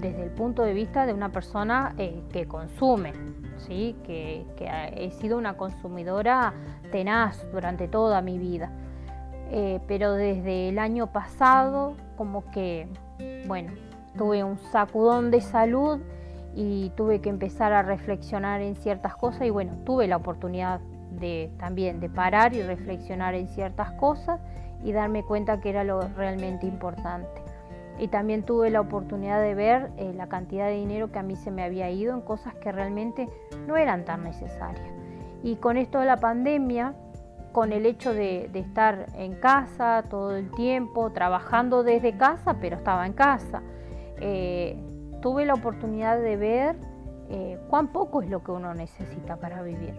[0.00, 3.12] desde el punto de vista de una persona que consume,
[3.58, 3.96] ¿sí?
[4.04, 4.46] Que,
[4.96, 6.54] he sido una consumidora
[6.92, 8.70] tenaz durante toda mi vida.
[9.86, 12.88] pero desde el año pasado, como que,
[13.46, 13.72] bueno,
[14.16, 16.00] tuve un sacudón de salud
[16.54, 20.80] y tuve que empezar a reflexionar en ciertas cosas y bueno, tuve la oportunidad
[21.12, 24.40] de también de parar y reflexionar en ciertas cosas
[24.82, 27.47] y darme cuenta que era lo realmente importante.
[27.98, 31.36] Y también tuve la oportunidad de ver eh, la cantidad de dinero que a mí
[31.36, 33.28] se me había ido en cosas que realmente
[33.66, 34.88] no eran tan necesarias.
[35.42, 36.94] Y con esto de la pandemia,
[37.52, 43.06] con el hecho de, estar en casa todo el tiempo, trabajando desde casa, pero estaba
[43.06, 43.62] en casa,
[44.20, 44.76] eh,
[45.20, 46.76] tuve la oportunidad de ver
[47.30, 49.94] eh, cuán poco es lo que uno necesita para vivir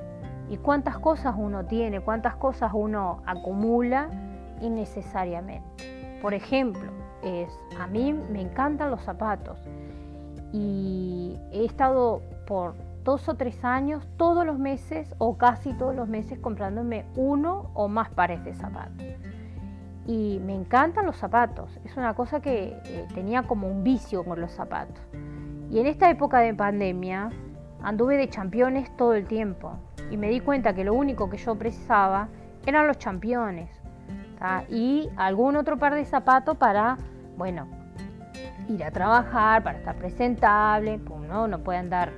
[0.49, 4.09] y cuántas cosas uno tiene, cuántas cosas uno acumula
[4.61, 6.19] innecesariamente.
[6.21, 6.91] Por ejemplo,
[7.23, 9.57] es, a mí me encantan los zapatos
[10.51, 16.07] y he estado por dos o tres años todos los meses o casi todos los
[16.07, 19.05] meses comprándome uno o más pares de zapatos
[20.09, 21.69] y me encantan los zapatos.
[21.85, 25.03] Es una cosa que eh, tenía como un vicio con los zapatos.
[25.69, 27.29] Y en esta época de pandemia
[27.83, 29.73] anduve de championes todo el tiempo
[30.09, 32.29] y me di cuenta que lo único que yo precisaba
[32.65, 33.69] eran los championes
[34.69, 36.97] y algún otro par de zapatos para,
[37.37, 37.67] bueno,
[38.69, 42.11] ir a trabajar, para estar presentable, pues no, no puede andar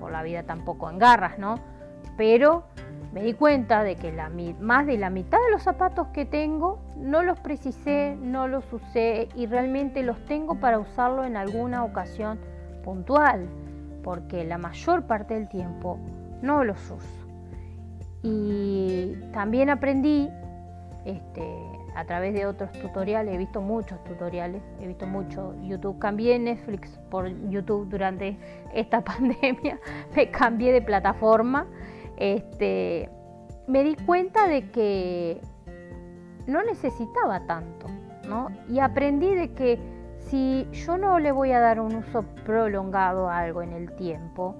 [0.00, 1.56] por la vida tampoco en garras, ¿no?
[2.16, 2.64] Pero
[3.12, 6.80] me di cuenta de que la, más de la mitad de los zapatos que tengo
[6.96, 12.38] no los precisé, no los usé y realmente los tengo para usarlo en alguna ocasión
[12.84, 13.48] puntual,
[14.02, 15.98] porque la mayor parte del tiempo
[16.40, 17.26] no los uso.
[18.22, 20.30] Y también aprendí
[21.04, 21.42] este,
[21.94, 26.98] a través de otros tutoriales, he visto muchos tutoriales, he visto mucho YouTube, cambié Netflix
[27.10, 28.36] por YouTube durante
[28.74, 29.78] esta pandemia,
[30.14, 31.66] me cambié de plataforma
[32.20, 33.08] este,
[33.66, 35.40] me di cuenta de que
[36.46, 37.86] no necesitaba tanto,
[38.28, 38.48] ¿no?
[38.68, 39.80] Y aprendí de que
[40.18, 44.54] si yo no le voy a dar un uso prolongado a algo en el tiempo,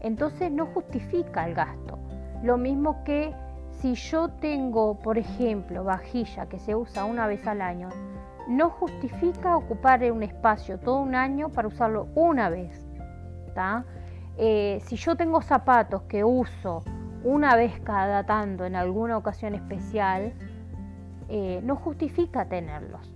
[0.00, 1.98] entonces no justifica el gasto.
[2.42, 3.34] Lo mismo que
[3.82, 7.88] si yo tengo, por ejemplo, vajilla que se usa una vez al año,
[8.46, 12.86] no justifica ocupar un espacio todo un año para usarlo una vez.
[14.38, 16.84] Eh, si yo tengo zapatos que uso
[17.24, 20.32] una vez cada tanto en alguna ocasión especial,
[21.28, 23.12] eh, no justifica tenerlos.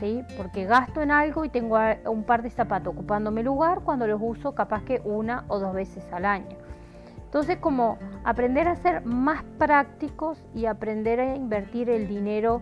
[0.00, 0.24] ¿sí?
[0.36, 4.56] Porque gasto en algo y tengo un par de zapatos ocupándome lugar cuando los uso
[4.56, 6.59] capaz que una o dos veces al año.
[7.30, 12.60] Entonces, como aprender a ser más prácticos y aprender a invertir el dinero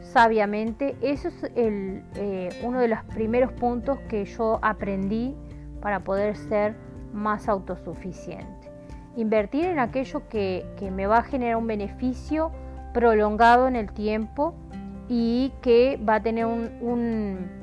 [0.00, 5.36] sabiamente, eso es eh, uno de los primeros puntos que yo aprendí
[5.80, 6.74] para poder ser
[7.12, 8.72] más autosuficiente.
[9.14, 12.50] Invertir en aquello que, me va a generar un beneficio
[12.92, 14.52] prolongado en el tiempo
[15.08, 17.61] y que va a tener un,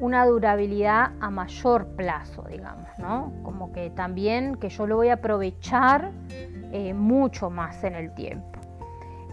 [0.00, 3.32] una durabilidad a mayor plazo, digamos, ¿no?
[3.42, 6.12] Como que también que yo lo voy a aprovechar
[6.72, 8.58] eh, mucho más en el tiempo.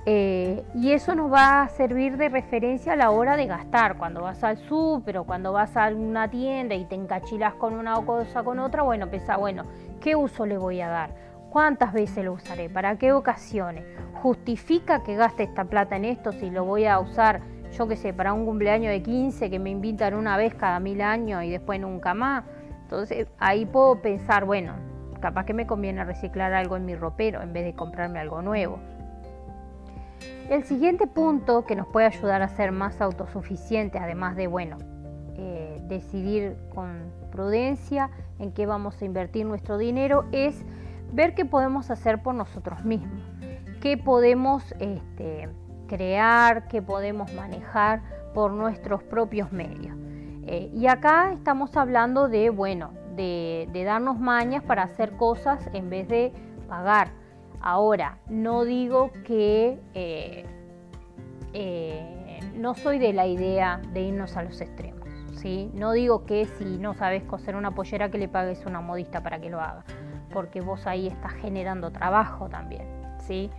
[0.08, 3.98] Eh, y eso nos va a servir de referencia a la hora de gastar.
[3.98, 7.96] Cuando vas al súper o cuando vas a una tienda y te encachilas con una
[8.06, 9.64] cosa con otra, bueno, pensá, bueno,
[10.02, 11.16] ¿qué uso le voy a dar?
[11.50, 12.70] ¿Cuántas veces lo usaré?
[12.70, 13.84] ¿Para qué ocasiones?
[14.22, 17.42] ¿Justifica que gaste esta plata en esto si lo voy a usar,
[17.78, 21.02] yo qué sé, para un cumpleaños de 15 que me invitan una vez cada mil
[21.02, 22.44] años y después nunca más?
[22.84, 24.74] Entonces ahí puedo pensar, bueno,
[25.20, 28.80] capaz que me conviene reciclar algo en mi ropero en vez de comprarme algo nuevo.
[30.50, 34.78] El siguiente punto que nos puede ayudar a ser más autosuficientes, además de, bueno,
[35.36, 40.64] eh, decidir con prudencia en qué vamos a invertir nuestro dinero, es
[41.12, 43.24] ver qué podemos hacer por nosotros mismos,
[43.82, 45.50] qué podemos este,
[45.88, 48.02] crear, qué podemos manejar
[48.34, 49.96] por nuestros propios medios.
[50.48, 56.08] Eh, y acá estamos hablando de, bueno, de darnos mañas para hacer cosas en vez
[56.10, 56.34] de
[56.68, 57.10] pagar
[57.66, 60.46] Ahora, no digo que eh,
[61.54, 65.10] eh, no soy de la idea de irnos a los extremos.
[65.34, 65.72] ¿sí?
[65.74, 69.24] No digo que si no sabes coser una pollera que le pagues a una modista
[69.24, 69.84] para que lo haga,
[70.32, 72.86] porque vos ahí estás generando trabajo también.
[73.18, 73.50] ¿sí?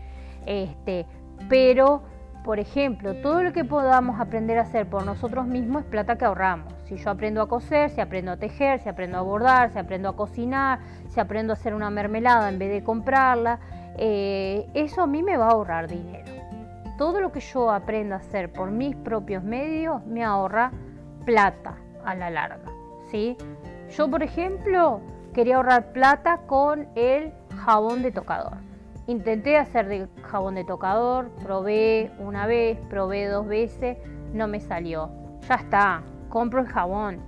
[0.47, 1.05] Este,
[1.49, 2.03] pero,
[2.47, 6.25] por ejemplo, todo lo que podamos aprender a hacer por nosotros mismos es plata que
[6.25, 6.73] ahorramos.
[6.85, 10.09] Si yo aprendo a coser, si aprendo a tejer, si aprendo a bordar, si aprendo
[10.09, 10.79] a cocinar,
[11.09, 13.59] si aprendo a hacer una mermelada en vez de comprarla,
[13.99, 16.31] eh, eso a mí me va a ahorrar dinero.
[16.97, 20.71] Todo lo que yo aprenda a hacer por mis propios medios me ahorra
[21.25, 21.75] plata
[22.05, 22.71] a la larga.
[23.11, 23.37] ¿sí?
[23.91, 25.01] Yo, por ejemplo,
[25.35, 27.33] quería ahorrar plata con el
[27.65, 28.66] jabón de tocador.
[29.07, 33.99] Intenté hacer de jabón de tocador, probé una vez, probé dos veces,
[34.33, 35.11] no me salió.
[35.49, 37.21] Ya está, compro el jabón.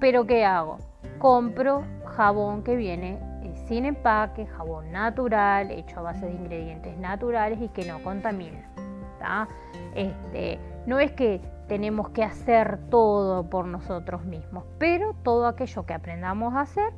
[0.00, 0.78] Pero ¿qué hago?
[1.18, 3.18] Compro jabón que viene
[3.66, 8.68] sin empaque, jabón natural, hecho a base de ingredientes naturales y que no contamina.
[9.94, 15.94] Este, no es que tenemos que hacer todo por nosotros mismos, pero todo aquello que
[15.94, 16.92] aprendamos a hacer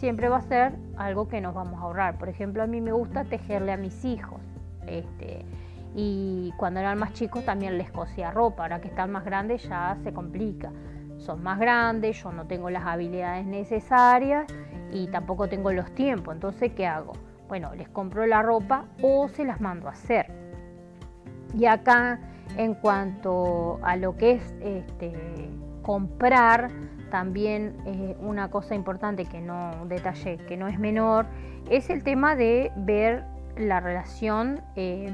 [0.00, 2.16] siempre va a ser algo que nos vamos a ahorrar.
[2.16, 4.40] Por ejemplo, a mí me gusta tejerle a mis hijos.
[4.86, 5.44] Este,
[5.94, 9.98] y cuando eran más chicos también les cosía ropa, ahora que están más grandes ya
[10.02, 10.72] se complica.
[11.18, 14.46] Son más grandes, yo no tengo las habilidades necesarias
[14.90, 16.34] y tampoco tengo los tiempos.
[16.34, 17.12] Entonces, ¿qué hago?
[17.46, 20.32] Bueno, les compro la ropa o se las mando a hacer.
[21.54, 22.20] Y acá,
[22.56, 25.12] en cuanto a lo que es este,
[25.82, 26.70] comprar,
[27.10, 27.76] también
[28.20, 31.26] una cosa importante que no detallé, que no es menor,
[31.68, 33.24] es el tema de ver
[33.56, 35.10] la relación eh,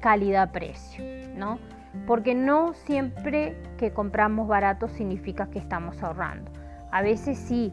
[0.00, 1.04] calidad-precio,
[1.36, 1.58] ¿no?
[2.06, 6.50] Porque no siempre que compramos barato significa que estamos ahorrando.
[6.90, 7.72] A veces sí,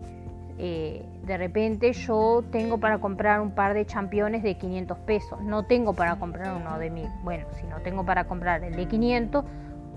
[0.57, 5.65] eh, de repente yo tengo para comprar un par de championes de 500 pesos, no
[5.65, 7.07] tengo para comprar uno de 1000.
[7.23, 9.45] Bueno, si no tengo para comprar el de 500,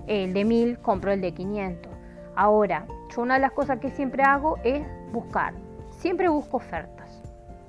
[0.07, 1.91] el de 1000 compro el de 500.
[2.35, 5.53] Ahora, yo una de las cosas que siempre hago es buscar,
[5.89, 7.21] siempre busco ofertas,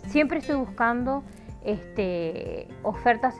[0.07, 1.23] siempre estoy buscando
[1.65, 3.37] este, ofertas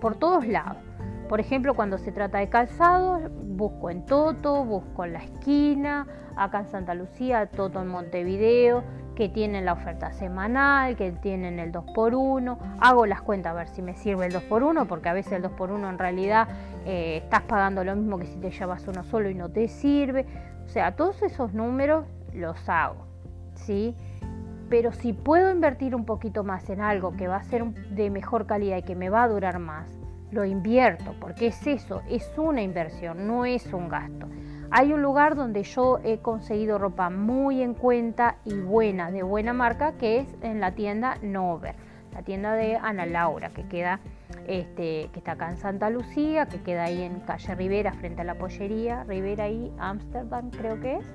[0.00, 0.82] por todos lados.
[1.28, 6.60] Por ejemplo, cuando se trata de calzado, busco en Toto, busco en la esquina, acá
[6.60, 8.82] en Santa Lucía, Toto en Montevideo,
[9.14, 12.56] que tienen la oferta semanal, que tienen el 2x1.
[12.80, 15.88] Hago las cuentas a ver si me sirve el 2x1, porque a veces el 2x1
[15.90, 16.48] en realidad
[16.86, 20.24] eh, estás pagando lo mismo que si te llevas uno solo y no te sirve.
[20.68, 22.04] O sea, todos esos números
[22.34, 23.06] los hago,
[23.54, 23.96] ¿sí?
[24.68, 28.44] Pero si puedo invertir un poquito más en algo que va a ser de mejor
[28.44, 29.88] calidad y que me va a durar más,
[30.30, 34.28] lo invierto, porque es eso, es una inversión, no es un gasto.
[34.70, 39.54] Hay un lugar donde yo he conseguido ropa muy en cuenta y buena, de buena
[39.54, 41.76] marca, que es en la tienda Nover,
[42.12, 44.00] la tienda de Ana Laura, que queda,
[44.46, 48.24] este, que está acá en Santa Lucía, que queda ahí en calle Rivera, frente a
[48.24, 51.06] la pollería, Rivera y Ámsterdam creo que es,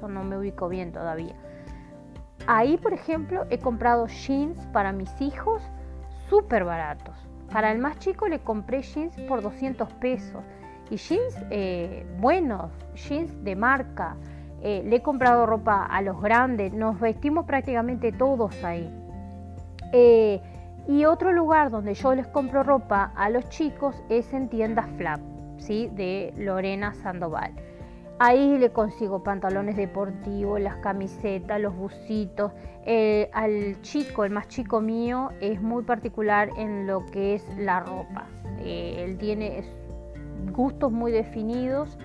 [0.00, 1.34] yo no me ubico bien todavía.
[2.46, 5.62] Ahí, por ejemplo, he comprado jeans para mis hijos
[6.28, 10.42] súper baratos para el más chico le compré jeans por 200 pesos.
[10.88, 14.16] Y jeans eh, buenos, jeans de marca.
[14.62, 16.72] Eh, le he comprado ropa a los grandes.
[16.72, 18.88] Nos vestimos prácticamente todos ahí.
[19.92, 20.40] Eh,
[20.88, 25.20] y otro lugar donde yo les compro ropa a los chicos es en tiendas Flap,
[25.58, 25.88] ¿sí?
[25.94, 27.52] de Lorena Sandoval.
[28.18, 32.52] Ahí le consigo pantalones deportivos, las camisetas, los bucitos.
[33.32, 38.26] Al chico, el más chico mío, es muy particular en lo que es la ropa.
[38.58, 39.64] Eh, él tiene
[40.52, 41.98] gustos muy definidos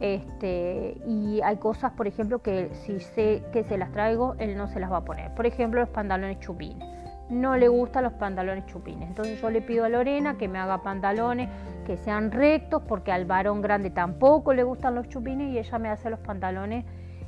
[0.00, 4.68] Este, y hay cosas, por ejemplo, que si sé que se las traigo, él no
[4.68, 5.34] se las va a poner.
[5.34, 6.88] Por ejemplo, los pantalones chupines.
[7.30, 9.08] No le gustan los pantalones chupines.
[9.08, 11.48] Entonces yo le pido a Lorena que me haga pantalones
[11.86, 15.88] que sean rectos, porque al varón grande tampoco le gustan los chupines y ella me
[15.88, 16.84] hace los pantalones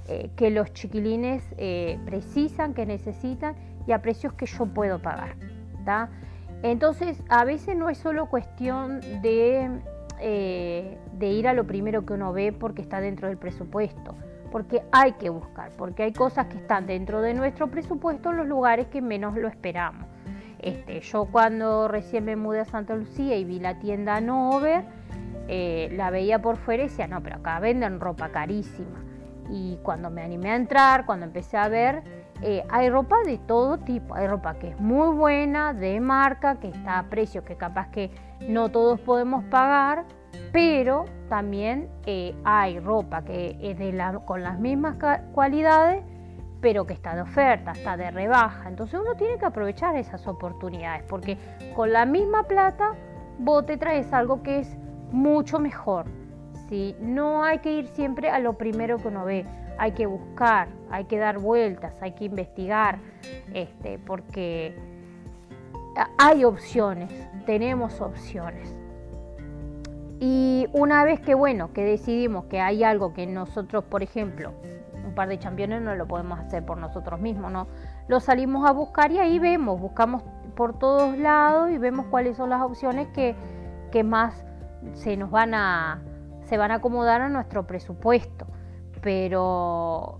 [0.08, 3.54] eh, que los chiquilines eh, precisan, que necesitan
[3.86, 5.36] y a precios que yo puedo pagar.
[6.62, 9.80] Entonces, a veces no es solo cuestión de
[10.22, 14.14] eh, de ir a lo primero que uno ve porque está dentro del presupuesto,
[14.50, 18.46] porque hay que buscar, porque hay cosas que están dentro de nuestro presupuesto en los
[18.46, 20.08] lugares que menos lo esperamos.
[20.58, 24.84] Este, yo cuando recién me mudé a Santa Lucía y vi la tienda Nover,
[25.48, 29.04] eh, la veía por fuera y decía, no, pero acá venden ropa carísima.
[29.50, 32.02] Y cuando me animé a entrar, cuando empecé a ver,
[32.42, 36.68] eh, hay ropa de todo tipo, hay ropa que es muy buena, de marca, que
[36.68, 38.10] está a precio que capaz que
[38.48, 40.04] no todos podemos pagar,
[40.52, 44.96] pero también eh, hay ropa que es de con las mismas
[45.32, 46.02] cualidades,
[46.60, 48.68] pero que está de oferta, está de rebaja.
[48.68, 51.38] Entonces uno tiene que aprovechar esas oportunidades, porque
[51.74, 52.94] con la misma plata
[53.38, 54.76] vos te traes algo que es
[55.12, 56.06] mucho mejor.
[56.68, 56.96] ¿sí?
[57.00, 59.46] No hay que ir siempre a lo primero que uno ve
[59.80, 62.98] hay que buscar, hay que dar vueltas, hay que investigar,
[63.54, 64.78] este, porque
[66.18, 67.10] hay opciones,
[67.46, 68.76] tenemos opciones.
[70.20, 74.52] Y una vez que bueno, que decidimos que hay algo que nosotros, por ejemplo,
[75.04, 77.66] un par de championes no lo podemos hacer por nosotros mismos, ¿no?
[78.06, 80.22] Lo salimos a buscar y ahí vemos, buscamos
[80.54, 83.34] por todos lados y vemos cuáles son las opciones que,
[83.90, 84.44] que más
[84.92, 86.02] se nos van a,
[86.44, 88.46] se van a acomodar a nuestro presupuesto
[89.00, 90.18] pero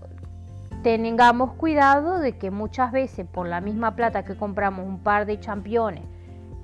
[0.83, 5.39] tengamos cuidado de que muchas veces por la misma plata que compramos un par de
[5.39, 6.03] championes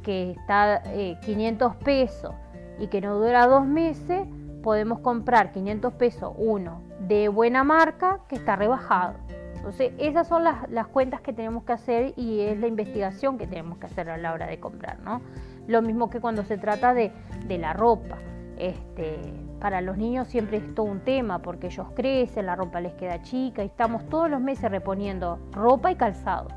[0.04, 0.82] que está
[1.22, 2.34] 500 eh, pesos
[2.80, 4.28] y que no dura dos meses,
[4.64, 9.16] podemos comprar 500 pesos uno de buena marca que está rebajado.
[9.56, 13.78] Entonces, esas son las, cuentas que tenemos que hacer y es la investigación que tenemos
[13.80, 15.22] que hacer a la hora de comprar, ¿no?
[15.68, 17.12] Lo mismo que cuando se trata de,
[17.48, 18.18] de la ropa.
[18.58, 19.20] Este,
[19.60, 23.22] para los niños siempre es todo un tema porque ellos crecen, la ropa les queda
[23.22, 26.48] chica y estamos todos los meses reponiendo ropa y calzado.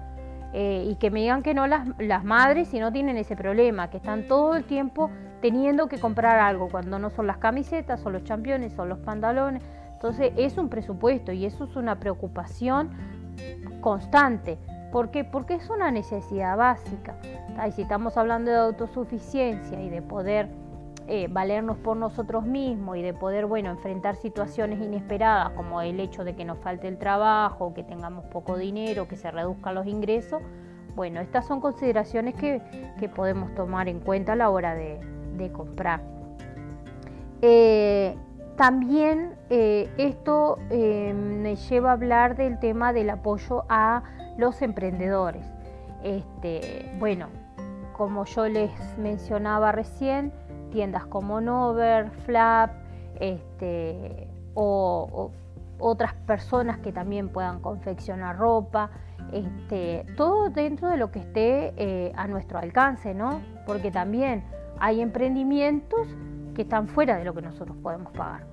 [0.53, 3.89] Eh, y que me digan que no las, las madres si no tienen ese problema,
[3.89, 5.11] que están todo el tiempo
[5.41, 9.63] teniendo que comprar algo, cuando no son las camisetas, son los championes, son los pantalones.
[9.93, 12.91] Entonces es un presupuesto y eso es una preocupación
[13.81, 14.59] constante.
[14.93, 15.25] ¿Por qué?
[15.25, 17.17] Porque es una necesidad básica.
[17.67, 20.49] Y si estamos hablando de autosuficiencia y de poder
[21.07, 26.25] eh, valernos por nosotros mismos y de poder, bueno, enfrentar situaciones inesperadas como el hecho
[26.25, 30.41] de que nos falte el trabajo, que tengamos poco dinero, que se reduzcan los ingresos,
[30.95, 32.61] bueno, estas son consideraciones que,
[33.15, 35.01] podemos tomar en cuenta a la hora de,
[35.49, 36.03] comprar.
[37.41, 38.15] Eh,
[38.57, 44.03] también eh, esto me lleva a hablar del tema del apoyo a
[44.37, 45.47] los emprendedores.
[46.03, 47.29] Este, bueno,
[47.97, 50.33] como yo les mencionaba recién,
[50.71, 52.71] tiendas como Nover, Flap,
[53.19, 55.31] este, o,
[55.79, 58.91] otras personas que también puedan confeccionar ropa,
[59.33, 63.41] este, todo dentro de lo que esté eh, a nuestro alcance, ¿no?
[63.67, 64.45] Porque también
[64.81, 66.09] hay emprendimientos
[66.55, 68.51] que están fuera de lo que nosotros podemos pagar.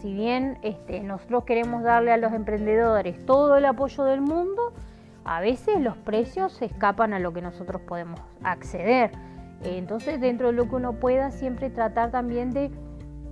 [0.00, 4.74] Si bien este, nosotros queremos darle a los emprendedores todo el apoyo del mundo,
[5.24, 9.12] a veces los precios se escapan a lo que nosotros podemos acceder.
[9.62, 12.70] Entonces, dentro de lo que uno pueda, siempre tratar también de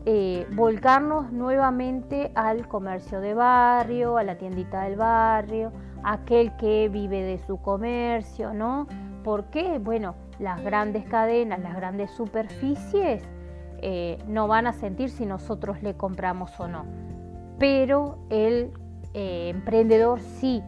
[0.07, 5.73] eh, volcarnos nuevamente al comercio de barrio, a la tiendita del barrio,
[6.05, 8.87] aquel que vive de su comercio, ¿no?
[9.25, 13.23] Porque, bueno, las grandes cadenas, las grandes superficies
[13.83, 16.85] eh, no van a sentir si nosotros le compramos o no.
[17.59, 18.73] Pero el
[19.15, 20.63] eh, emprendedor sí,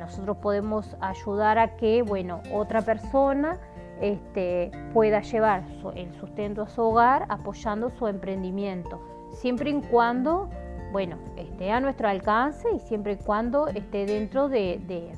[0.00, 3.60] nosotros podemos ayudar a que, bueno, otra persona
[4.00, 5.64] este, pueda llevar
[5.96, 9.00] el sustento a su hogar apoyando su emprendimiento,
[9.32, 10.48] siempre y cuando,
[10.92, 15.12] bueno, esté a nuestro alcance y siempre y cuando esté dentro de, de,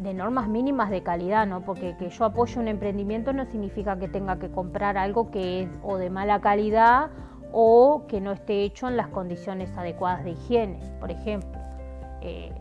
[0.00, 1.60] normas mínimas de calidad, ¿no?
[1.60, 5.70] Porque que yo apoye un emprendimiento no significa que tenga que comprar algo que es
[5.82, 7.10] o de mala calidad
[7.52, 11.60] o que no esté hecho en las condiciones adecuadas de higiene, por ejemplo.
[12.22, 12.52] Eh,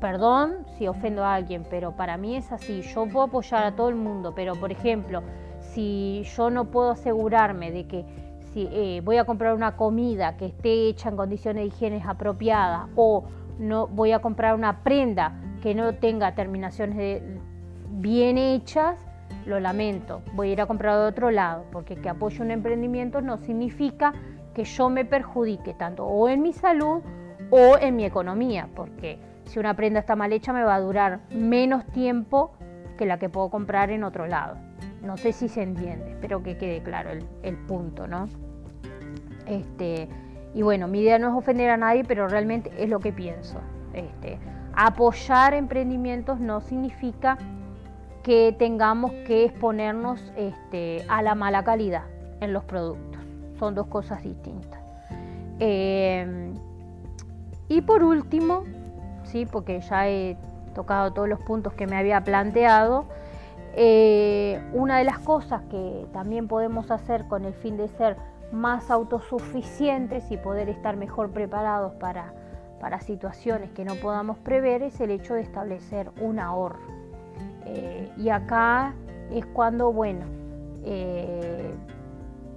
[0.00, 2.82] perdón si ofendo a alguien, pero para mí es así.
[2.82, 5.22] Yo puedo apoyar a todo el mundo, pero por ejemplo,
[5.60, 8.04] si yo no puedo asegurarme de que
[8.52, 12.88] si eh, voy a comprar una comida que esté hecha en condiciones de higiene apropiadas
[12.96, 13.24] o
[13.58, 17.24] no voy a comprar una prenda que no tenga terminaciones
[17.90, 19.04] bien hechas,
[19.46, 20.22] lo lamento.
[20.34, 24.12] Voy a ir a comprar de otro lado, porque que apoye un emprendimiento no significa
[24.54, 27.02] que yo me perjudique tanto o en mi salud
[27.50, 31.18] o en mi economía, porque si una prenda está mal hecha me va a durar
[31.30, 32.52] menos tiempo
[32.96, 34.58] que la que puedo comprar en otro lado.
[35.02, 37.10] No sé si se entiende, espero que quede claro
[37.42, 38.28] el, punto, ¿no?
[39.48, 40.08] Este,
[40.54, 43.60] y bueno, mi idea no es ofender a nadie, pero realmente es lo que pienso.
[43.94, 44.38] Este,
[44.76, 47.38] apoyar emprendimientos no significa
[48.22, 52.04] que tengamos que exponernos este, a la mala calidad
[52.40, 53.22] en los productos.
[53.58, 54.80] Son dos cosas distintas.
[55.58, 56.52] Eh,
[57.68, 58.64] y por último,
[59.24, 59.46] ¿sí?
[59.46, 60.36] porque ya he
[60.74, 63.06] tocado todos los puntos que me había planteado,
[63.74, 68.16] eh, una de las cosas que también podemos hacer con el fin de ser
[68.52, 72.32] más autosuficientes y poder estar mejor preparados para,
[73.00, 76.80] situaciones que no podamos prever es el hecho de establecer un ahorro.
[77.64, 78.94] Eh, y acá
[79.30, 80.24] es cuando, bueno,
[80.84, 81.74] eh,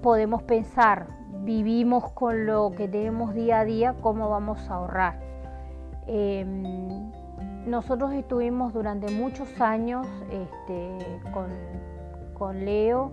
[0.01, 1.07] podemos pensar,
[1.43, 5.19] vivimos con lo que tenemos día a día, cómo vamos a ahorrar.
[6.07, 7.11] Em,
[7.65, 10.97] nosotros estuvimos durante muchos años este,
[11.31, 13.11] con, Leo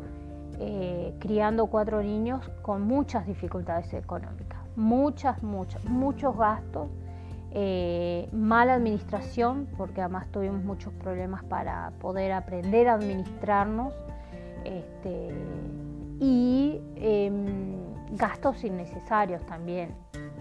[0.61, 6.89] eh, criando cuatro niños con muchas dificultades económicas, muchas, muchas, muchos gastos,
[7.53, 13.95] eh, mala administración, porque además tuvimos muchos problemas para poder aprender a administrarnos,
[14.65, 15.31] este,
[16.21, 17.77] y em,
[18.13, 19.95] gastos innecesarios también,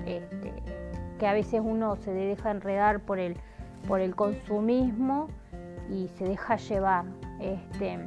[0.05, 0.53] este,
[1.19, 3.37] que a veces uno se deja enredar por el
[3.87, 5.27] por el consumismo
[5.89, 7.05] y se deja llevar.
[7.39, 7.99] Este,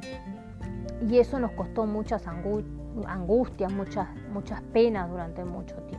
[1.08, 5.97] y eso nos costó muchas angustias, muchas, muchas penas durante mucho tiempo.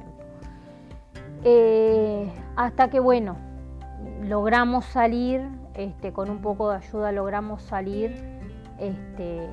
[1.44, 3.38] Eh, hasta que, bueno,
[4.24, 8.14] logramos salir, este, con un poco de ayuda logramos salir,
[8.78, 9.48] este,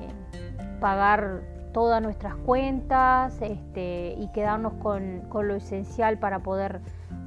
[0.79, 1.41] pagar
[1.73, 6.81] todas nuestras cuentas este, y quedarnos con, lo esencial para poder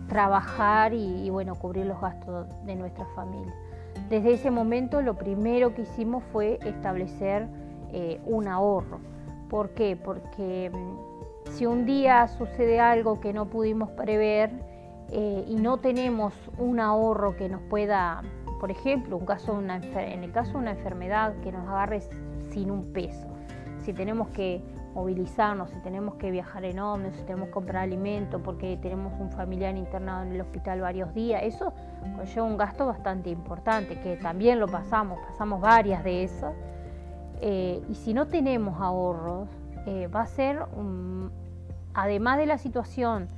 [0.09, 3.55] trabajar y, bueno, cubrir los gastos de nuestra familia.
[4.09, 7.47] Desde ese momento lo primero que hicimos fue establecer
[7.93, 8.99] eh, un ahorro.
[9.49, 9.97] ¿Por qué?
[9.97, 11.10] Porque mm,
[11.51, 14.51] si un día sucede algo que no pudimos prever
[15.11, 18.23] eh, y no tenemos un ahorro que nos pueda,
[18.61, 19.71] por ejemplo, un caso en
[20.25, 22.01] el caso de una enfermedad que nos agarre
[22.51, 23.29] sin un peso,
[23.85, 24.63] si tenemos que
[24.95, 29.31] movilizarnos, si tenemos que viajar en ómnibus, si tenemos que comprar alimento porque tenemos un
[29.31, 31.73] familiar internado en el hospital varios días, eso
[32.17, 36.55] conlleva un gasto bastante importante, que también lo pasamos, pasamos varias de esas.
[37.43, 39.49] Eh, y si no tenemos ahorros,
[39.87, 40.59] eh, va a ser,
[41.95, 43.29] además de la situación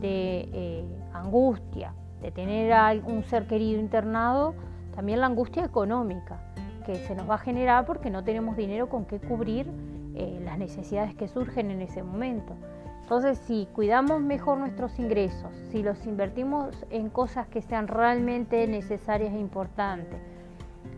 [0.00, 1.92] de eh, angustia,
[2.22, 4.54] de tener a un ser querido internado,
[4.94, 6.38] también la angustia económica
[6.84, 9.66] que se nos va a generar porque no tenemos dinero con qué cubrir
[10.14, 12.54] eh, las necesidades que surgen en ese momento.
[13.02, 19.32] Entonces, si cuidamos mejor nuestros ingresos, si los invertimos en cosas que sean realmente necesarias
[19.32, 20.18] e importantes,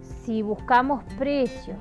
[0.01, 1.79] si buscamos precios,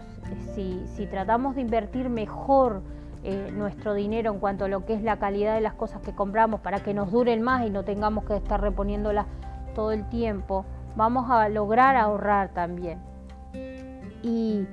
[0.53, 2.81] si, tratamos de invertir mejor
[3.23, 6.13] eh, nuestro dinero en cuanto a lo que es la calidad de las cosas que
[6.13, 9.25] compramos para que nos duren más y no tengamos que estar reponiéndolas
[9.75, 10.65] todo el tiempo,
[10.95, 12.99] vamos a lograr ahorrar también.
[14.23, 14.65] Y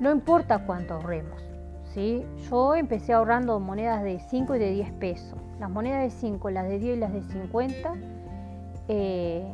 [0.00, 1.48] no importa cuánto ahorremos,
[2.50, 5.38] yo empecé ahorrando monedas de 5 y de 10 pesos.
[5.58, 7.94] Las monedas de 5, las de 10 y las de 50,
[8.88, 9.44] eh,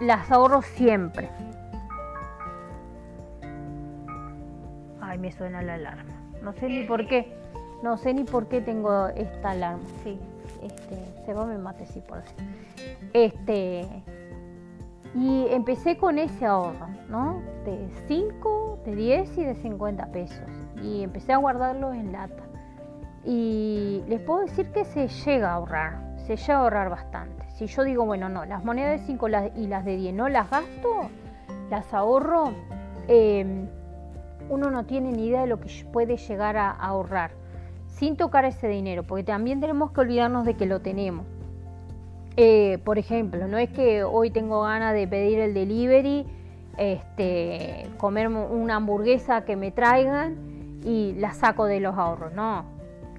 [0.00, 1.28] las ahorro siempre.
[5.00, 6.14] Ay, me suena la alarma.
[6.42, 7.36] No sé ni por qué.
[7.82, 9.84] No sé ni por qué tengo esta alarma.
[10.02, 10.18] Sí,
[10.62, 12.34] este, se va mi mate, sí, por eso.
[13.12, 13.88] Este,
[15.14, 17.40] y empecé con ese ahorro, ¿no?
[17.64, 20.48] De 5, de 10 y de 50 pesos
[20.82, 22.44] y empecé a guardarlo en lata.
[23.24, 27.44] Y les puedo decir que se llega a ahorrar, se llega a ahorrar bastante.
[27.50, 30.48] Si yo digo, bueno, no, las monedas de 5 y las de 10 no las
[30.50, 31.10] gasto,
[31.70, 32.52] las ahorro,
[33.08, 33.68] em,
[34.48, 37.32] uno no tiene ni idea de lo que puede llegar a, ahorrar
[37.98, 41.26] sin tocar ese dinero, porque también tenemos que olvidarnos de que lo tenemos.
[42.36, 46.24] Eh, por ejemplo, no es que hoy tengo ganas de pedir el delivery,
[46.76, 50.36] este, comer una hamburguesa que me traigan
[50.84, 52.32] y la saco de los ahorros.
[52.32, 52.64] No,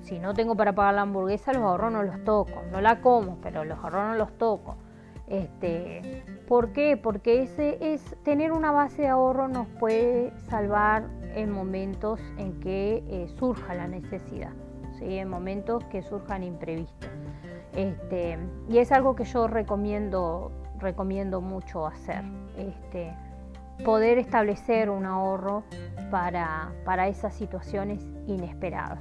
[0.04, 2.62] si no tengo para pagar la hamburguesa, los ahorros no los toco.
[2.72, 4.78] No la como, pero los ahorros no los toco.
[5.28, 6.96] Este, ¿Por qué?
[6.96, 11.04] Porque ese es tener una base de ahorro nos puede salvar
[11.36, 14.52] en momentos en que eh, surja la necesidad,
[14.98, 15.18] ¿sí?
[15.18, 17.10] en momentos que surjan imprevistos.
[17.76, 22.24] Este, y es algo que yo recomiendo, recomiendo mucho hacer.
[22.58, 23.14] Este,
[23.84, 25.64] poder establecer un ahorro
[26.12, 29.00] para, esas situaciones inesperadas.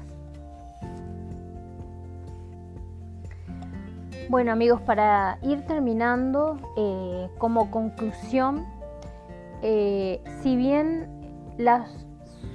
[4.29, 8.67] Bueno amigos, para ir terminando, eh, como conclusión,
[9.63, 11.09] eh, si bien
[11.57, 11.87] la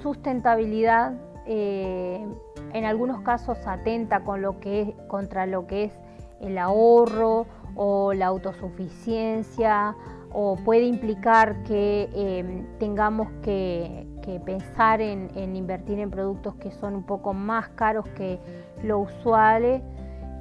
[0.02, 1.14] sustentabilidad
[1.46, 2.26] eh,
[2.72, 5.92] en algunos casos atenta con lo que contra lo que es
[6.40, 9.96] el ahorro o la autosuficiencia
[10.32, 14.06] o puede implicar que tengamos que,
[14.44, 18.40] pensar en, invertir en productos que son un poco más caros que
[18.82, 19.82] lo usual,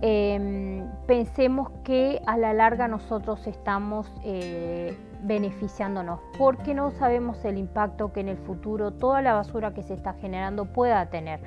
[0.06, 8.12] Em, pensemos que a la larga nosotros estamos eh, beneficiándonos, porque no sabemos el impacto
[8.14, 11.40] que en el futuro toda la basura que se está generando pueda tener.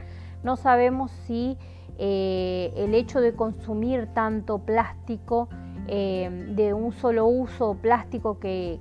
[0.43, 1.59] No sabemos si
[1.99, 5.49] eh, el hecho de consumir tanto plástico
[5.89, 8.81] em, de un solo uso, plástico que,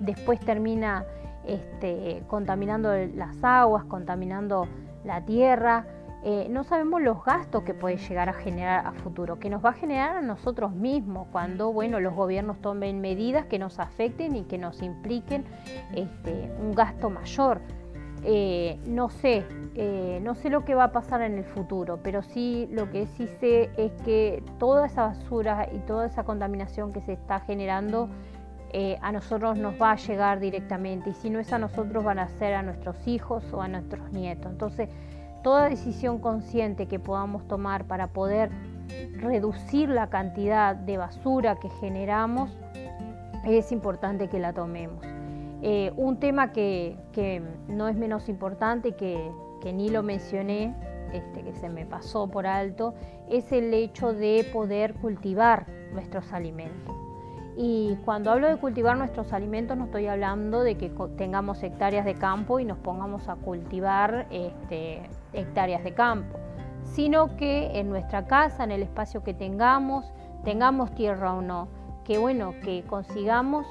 [0.00, 1.04] después termina
[1.46, 4.66] este, contaminando las aguas, contaminando
[5.04, 5.86] la tierra,
[6.24, 9.70] eh, no sabemos los gastos que puede llegar a generar a futuro, que nos va
[9.70, 14.44] a generar a nosotros mismos cuando bueno, los gobiernos tomen medidas que nos afecten y
[14.44, 15.44] que nos impliquen
[15.92, 17.60] este, un gasto mayor.
[18.24, 19.44] Eh, no sé,
[19.74, 23.08] eh, no sé lo que va a pasar en el futuro, pero sí lo que
[23.08, 28.08] sí sé es que toda esa basura y toda esa contaminación que se está generando
[29.02, 32.28] a nosotros nos va a llegar directamente y si no es a nosotros van a
[32.28, 34.50] ser a nuestros hijos o a nuestros nietos.
[34.50, 34.88] Entonces,
[35.42, 38.50] toda decisión consciente que podamos tomar para poder
[39.16, 42.50] reducir la cantidad de basura que generamos,
[43.44, 45.04] es importante que la tomemos.
[45.62, 46.96] Eh, un tema que,
[47.68, 49.32] no es menos importante, que,
[49.72, 50.74] ni lo mencioné,
[51.12, 52.94] este, que se me pasó por alto,
[53.30, 56.96] es el hecho de poder cultivar nuestros alimentos.
[57.56, 62.14] Y cuando hablo de cultivar nuestros alimentos no estoy hablando de que tengamos hectáreas de
[62.14, 65.02] campo y nos pongamos a cultivar este,
[65.32, 66.38] hectáreas de campo,
[66.84, 70.12] sino que en nuestra casa, en el espacio que tengamos,
[70.44, 71.68] tengamos tierra o no,
[72.04, 73.66] que bueno, que consigamos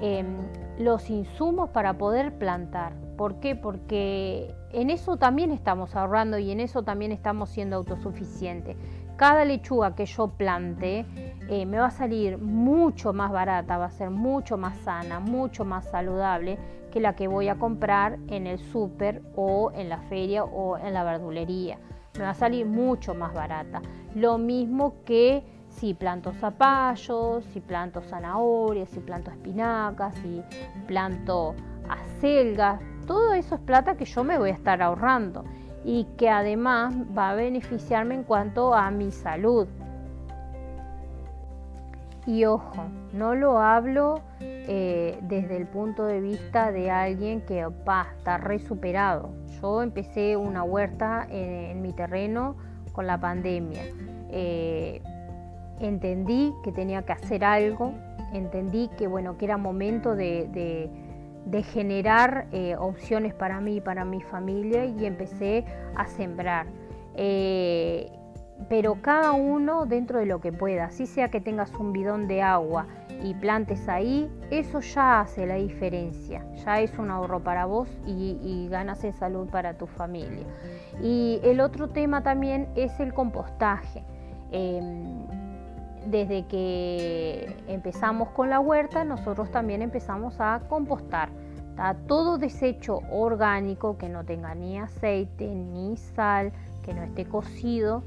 [0.00, 0.36] em,
[0.78, 2.94] los insumos para poder plantar.
[3.16, 3.54] ¿Por qué?
[3.54, 8.76] Porque en eso también estamos ahorrando y en eso también estamos siendo autosuficientes.
[9.16, 11.06] Cada lechuga que yo plante
[11.48, 15.64] eh, me va a salir mucho más barata, va a ser mucho más sana, mucho
[15.64, 16.58] más saludable
[16.94, 20.94] que la que voy a comprar en el súper o en la feria o en
[20.94, 21.76] la verdulería.
[22.16, 23.82] Me va a salir mucho más barata.
[24.14, 30.40] Lo mismo que si planto zapallos, si planto zanahorias, si planto espinacas, si
[30.86, 31.56] planto
[31.88, 35.44] acelgas, todo eso es plata que yo me voy a estar ahorrando
[35.84, 39.66] y que además va a beneficiarme en cuanto a mi salud.
[42.26, 47.66] Y ojo, no lo hablo eh, desde el punto de vista de alguien que
[48.18, 49.30] está re superado.
[49.60, 52.56] Yo empecé una huerta en, mi terreno
[52.92, 53.82] con la pandemia.
[54.30, 55.02] Eh,
[55.80, 57.92] entendí que tenía que hacer algo,
[58.32, 60.90] entendí que bueno, que era momento de,
[61.72, 66.66] generar eh, opciones para mí y para mi familia y empecé a sembrar
[68.68, 72.42] pero cada uno dentro de lo que pueda, así sea que tengas un bidón de
[72.42, 72.86] agua
[73.22, 78.68] y plantes ahí, eso ya hace la diferencia, ya es un ahorro para vos y,
[78.70, 80.46] ganas en salud para tu familia.
[81.02, 84.02] Y el otro tema también es el compostaje.
[84.50, 85.26] Em,
[86.06, 91.30] desde que empezamos con la huerta, nosotros también empezamos a compostar.
[92.06, 96.52] Todo desecho orgánico que no tenga ni aceite ni sal,
[96.82, 98.04] que no esté cocido,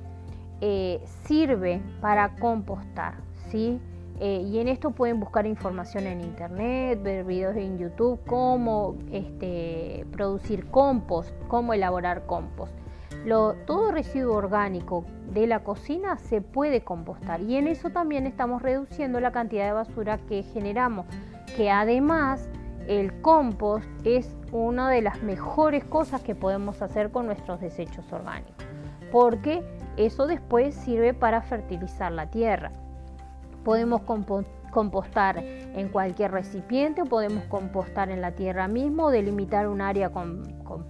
[0.61, 3.15] eh, sirve para compostar,
[3.49, 3.79] ¿sí?
[4.19, 10.05] Eh, y en esto pueden buscar información en internet, ver videos en YouTube, cómo este,
[10.11, 12.73] producir compost, cómo elaborar compost.
[13.67, 19.19] todo residuo orgánico de la cocina se puede compostar y en eso también estamos reduciendo
[19.19, 21.05] la cantidad de basura que generamos,
[21.55, 22.49] que además
[22.87, 28.65] el compost es una de las mejores cosas que podemos hacer con nuestros desechos orgánicos,
[29.11, 29.63] porque
[29.97, 32.71] eso después sirve para fertilizar la tierra.
[33.63, 34.01] Podemos
[34.71, 40.43] compostar en cualquier recipiente o podemos compostar en la tierra mismo, delimitar un área con,
[40.63, 40.85] con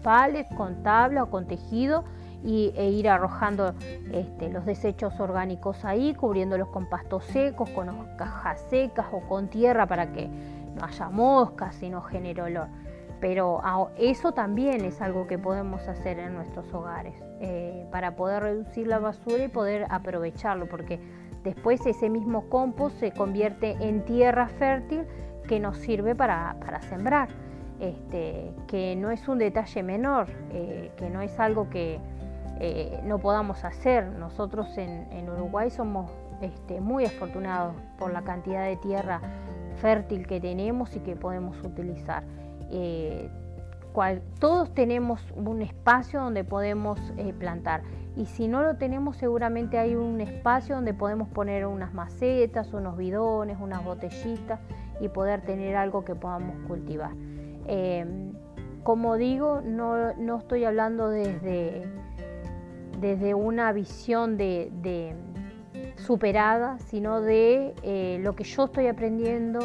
[0.55, 2.03] con tabla o con tejido
[2.43, 3.73] y, e ir arrojando
[4.11, 7.87] este, los desechos orgánicos ahí, cubriéndolos con pastos secos, con
[8.17, 12.67] cajas secas o con tierra para que no haya moscas y no genere olor.
[13.19, 13.61] Pero
[13.97, 18.99] eso también es algo que podemos hacer en nuestros hogares eh, para poder reducir la
[18.99, 20.99] basura y poder aprovecharlo, porque
[21.43, 25.03] después ese mismo compost se convierte en tierra fértil
[25.47, 26.55] que nos sirve para,
[26.89, 27.29] sembrar,
[27.79, 31.99] este, que no es un detalle menor, eh, que no es algo que
[32.59, 34.07] eh, no podamos hacer.
[34.07, 36.11] Nosotros en, Uruguay somos
[36.41, 39.21] este, muy afortunados por la cantidad de tierra
[39.77, 42.23] fértil que tenemos y que podemos utilizar.
[44.39, 47.81] Todos tenemos un espacio donde podemos eh, plantar
[48.15, 52.95] y si no lo tenemos seguramente hay un espacio donde podemos poner unas macetas, unos
[52.95, 54.59] bidones, unas botellitas
[54.99, 57.11] y poder tener algo que podamos cultivar.
[57.65, 58.33] Em,
[58.83, 61.83] como digo, no, estoy hablando desde,
[62.99, 65.15] desde una visión de,
[65.95, 69.59] superada, sino de eh, lo que yo estoy aprendiendo.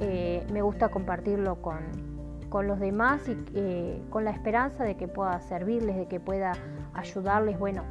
[0.00, 2.07] Eh, me gusta compartirlo con,
[2.48, 6.52] con los demás y eh, con la esperanza de que pueda servirles, de que pueda
[6.94, 7.82] ayudarles, bueno,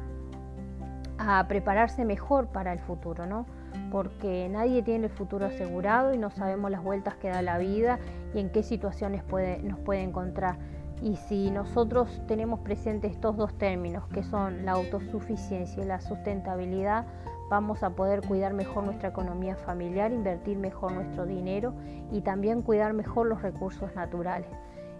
[1.18, 3.46] a prepararse mejor para el futuro, ¿no?
[3.90, 7.98] Porque nadie tiene el futuro asegurado y no sabemos las vueltas que da la vida
[8.34, 10.56] y en qué situaciones puede, nos puede encontrar.
[11.02, 17.06] Y si nosotros tenemos presentes estos dos términos, que son la autosuficiencia y la sustentabilidad,
[17.48, 21.74] vamos a poder cuidar mejor nuestra economía familiar, invertir mejor nuestro dinero
[22.12, 24.50] y también cuidar mejor los recursos naturales.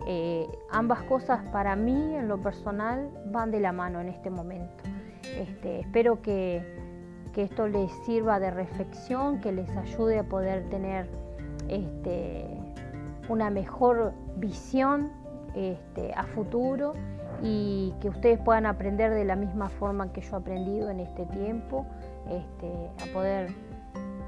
[0.07, 4.85] Eh, ambas cosas para mí en lo personal van de la mano en este momento.
[5.37, 6.87] Este, espero que,
[7.37, 11.09] esto les sirva de reflexión, que les ayude a poder tener
[11.69, 12.49] este,
[13.29, 15.13] una mejor visión
[15.55, 16.95] este, a futuro
[17.41, 21.27] y que ustedes puedan aprender de la misma forma que yo he aprendido en este
[21.27, 21.87] tiempo,
[22.29, 23.51] este, a poder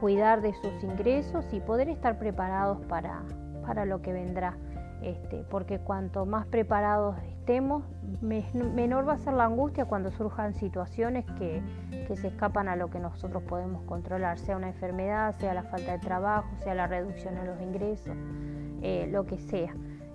[0.01, 3.22] cuidar de sus ingresos y poder estar preparados para,
[3.66, 4.57] para lo que vendrá.
[5.03, 7.84] Este, porque cuanto más preparados estemos,
[8.20, 11.62] menor va a ser la angustia cuando surjan situaciones que,
[12.16, 16.01] se escapan a lo que nosotros podemos controlar, sea una enfermedad, sea la falta de
[16.01, 18.16] trabajo, sea la reducción de los ingresos,
[18.82, 19.72] eh, lo que sea.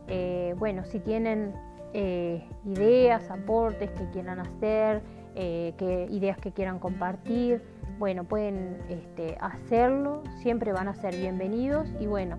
[0.08, 1.54] Eh, bueno, si tienen
[1.94, 5.02] eh, ideas, aportes que quieran hacer,
[5.34, 7.64] que, ideas que quieran compartir,
[7.98, 12.38] bueno, pueden este, hacerlo, siempre van a ser bienvenidos y bueno,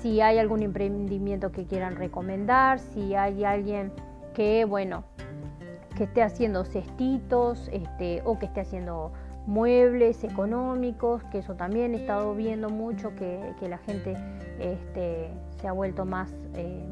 [0.00, 3.92] si hay algún emprendimiento que quieran recomendar, si hay alguien
[4.34, 5.04] que, bueno,
[5.96, 9.12] que esté haciendo cestitos este, o que esté haciendo
[9.46, 14.16] muebles económicos, que eso también he estado viendo mucho, que, la gente
[14.58, 15.30] este,
[15.60, 16.86] se ha vuelto más eh,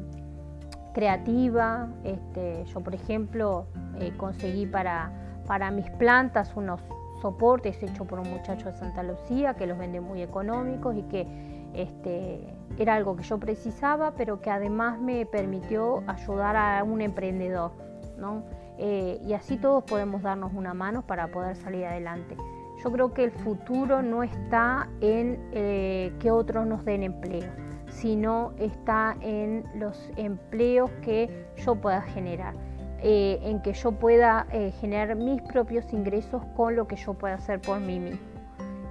[0.93, 1.89] creativa.
[2.03, 3.67] Este, yo, por ejemplo,
[3.99, 5.11] eh, conseguí para,
[5.47, 6.81] para mis plantas unos
[7.21, 11.27] soportes hechos por un muchacho de Santa Lucía que los vende muy económicos y que
[11.73, 17.71] este, era algo que yo precisaba, pero que además me permitió ayudar a un emprendedor.
[18.17, 18.43] ¿no?
[18.77, 22.35] Eh, y así todos podemos darnos una mano para poder salir adelante.
[22.83, 27.49] Yo creo que el futuro no está en eh, que otros nos den empleo,
[27.87, 32.53] sino está en los empleos que yo pueda generar,
[33.01, 34.47] eh, en que yo pueda
[34.79, 38.19] generar mis propios ingresos con lo que yo pueda hacer por mí mismo.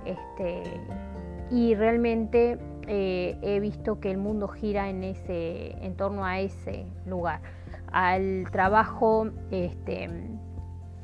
[0.04, 0.62] Este,
[1.50, 7.40] y realmente he visto que el mundo gira en, ese, en torno a ese lugar
[7.92, 10.08] al trabajo este,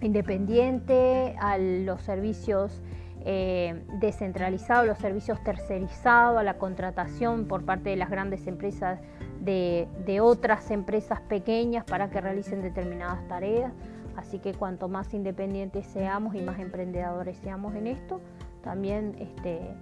[0.00, 2.82] independiente, a los servicios
[3.24, 9.00] eh, descentralizados, los servicios tercerizados, a la contratación por parte de las grandes empresas
[9.45, 13.72] de, otras empresas pequeñas para que realicen determinadas tareas.
[14.16, 18.20] Así que cuanto más independientes seamos y más emprendedores seamos en esto,
[18.62, 19.74] también este,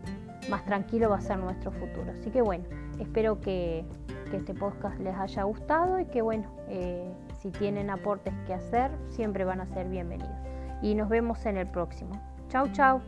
[0.49, 2.11] más tranquilo va a ser nuestro futuro.
[2.13, 2.65] Así que bueno,
[2.99, 3.85] espero que,
[4.33, 9.45] este podcast les haya gustado y que bueno, eh, si tienen aportes que hacer, siempre
[9.45, 10.33] van a ser bienvenidos.
[10.81, 12.19] Y nos vemos en el próximo.
[12.49, 13.03] Chau, chau.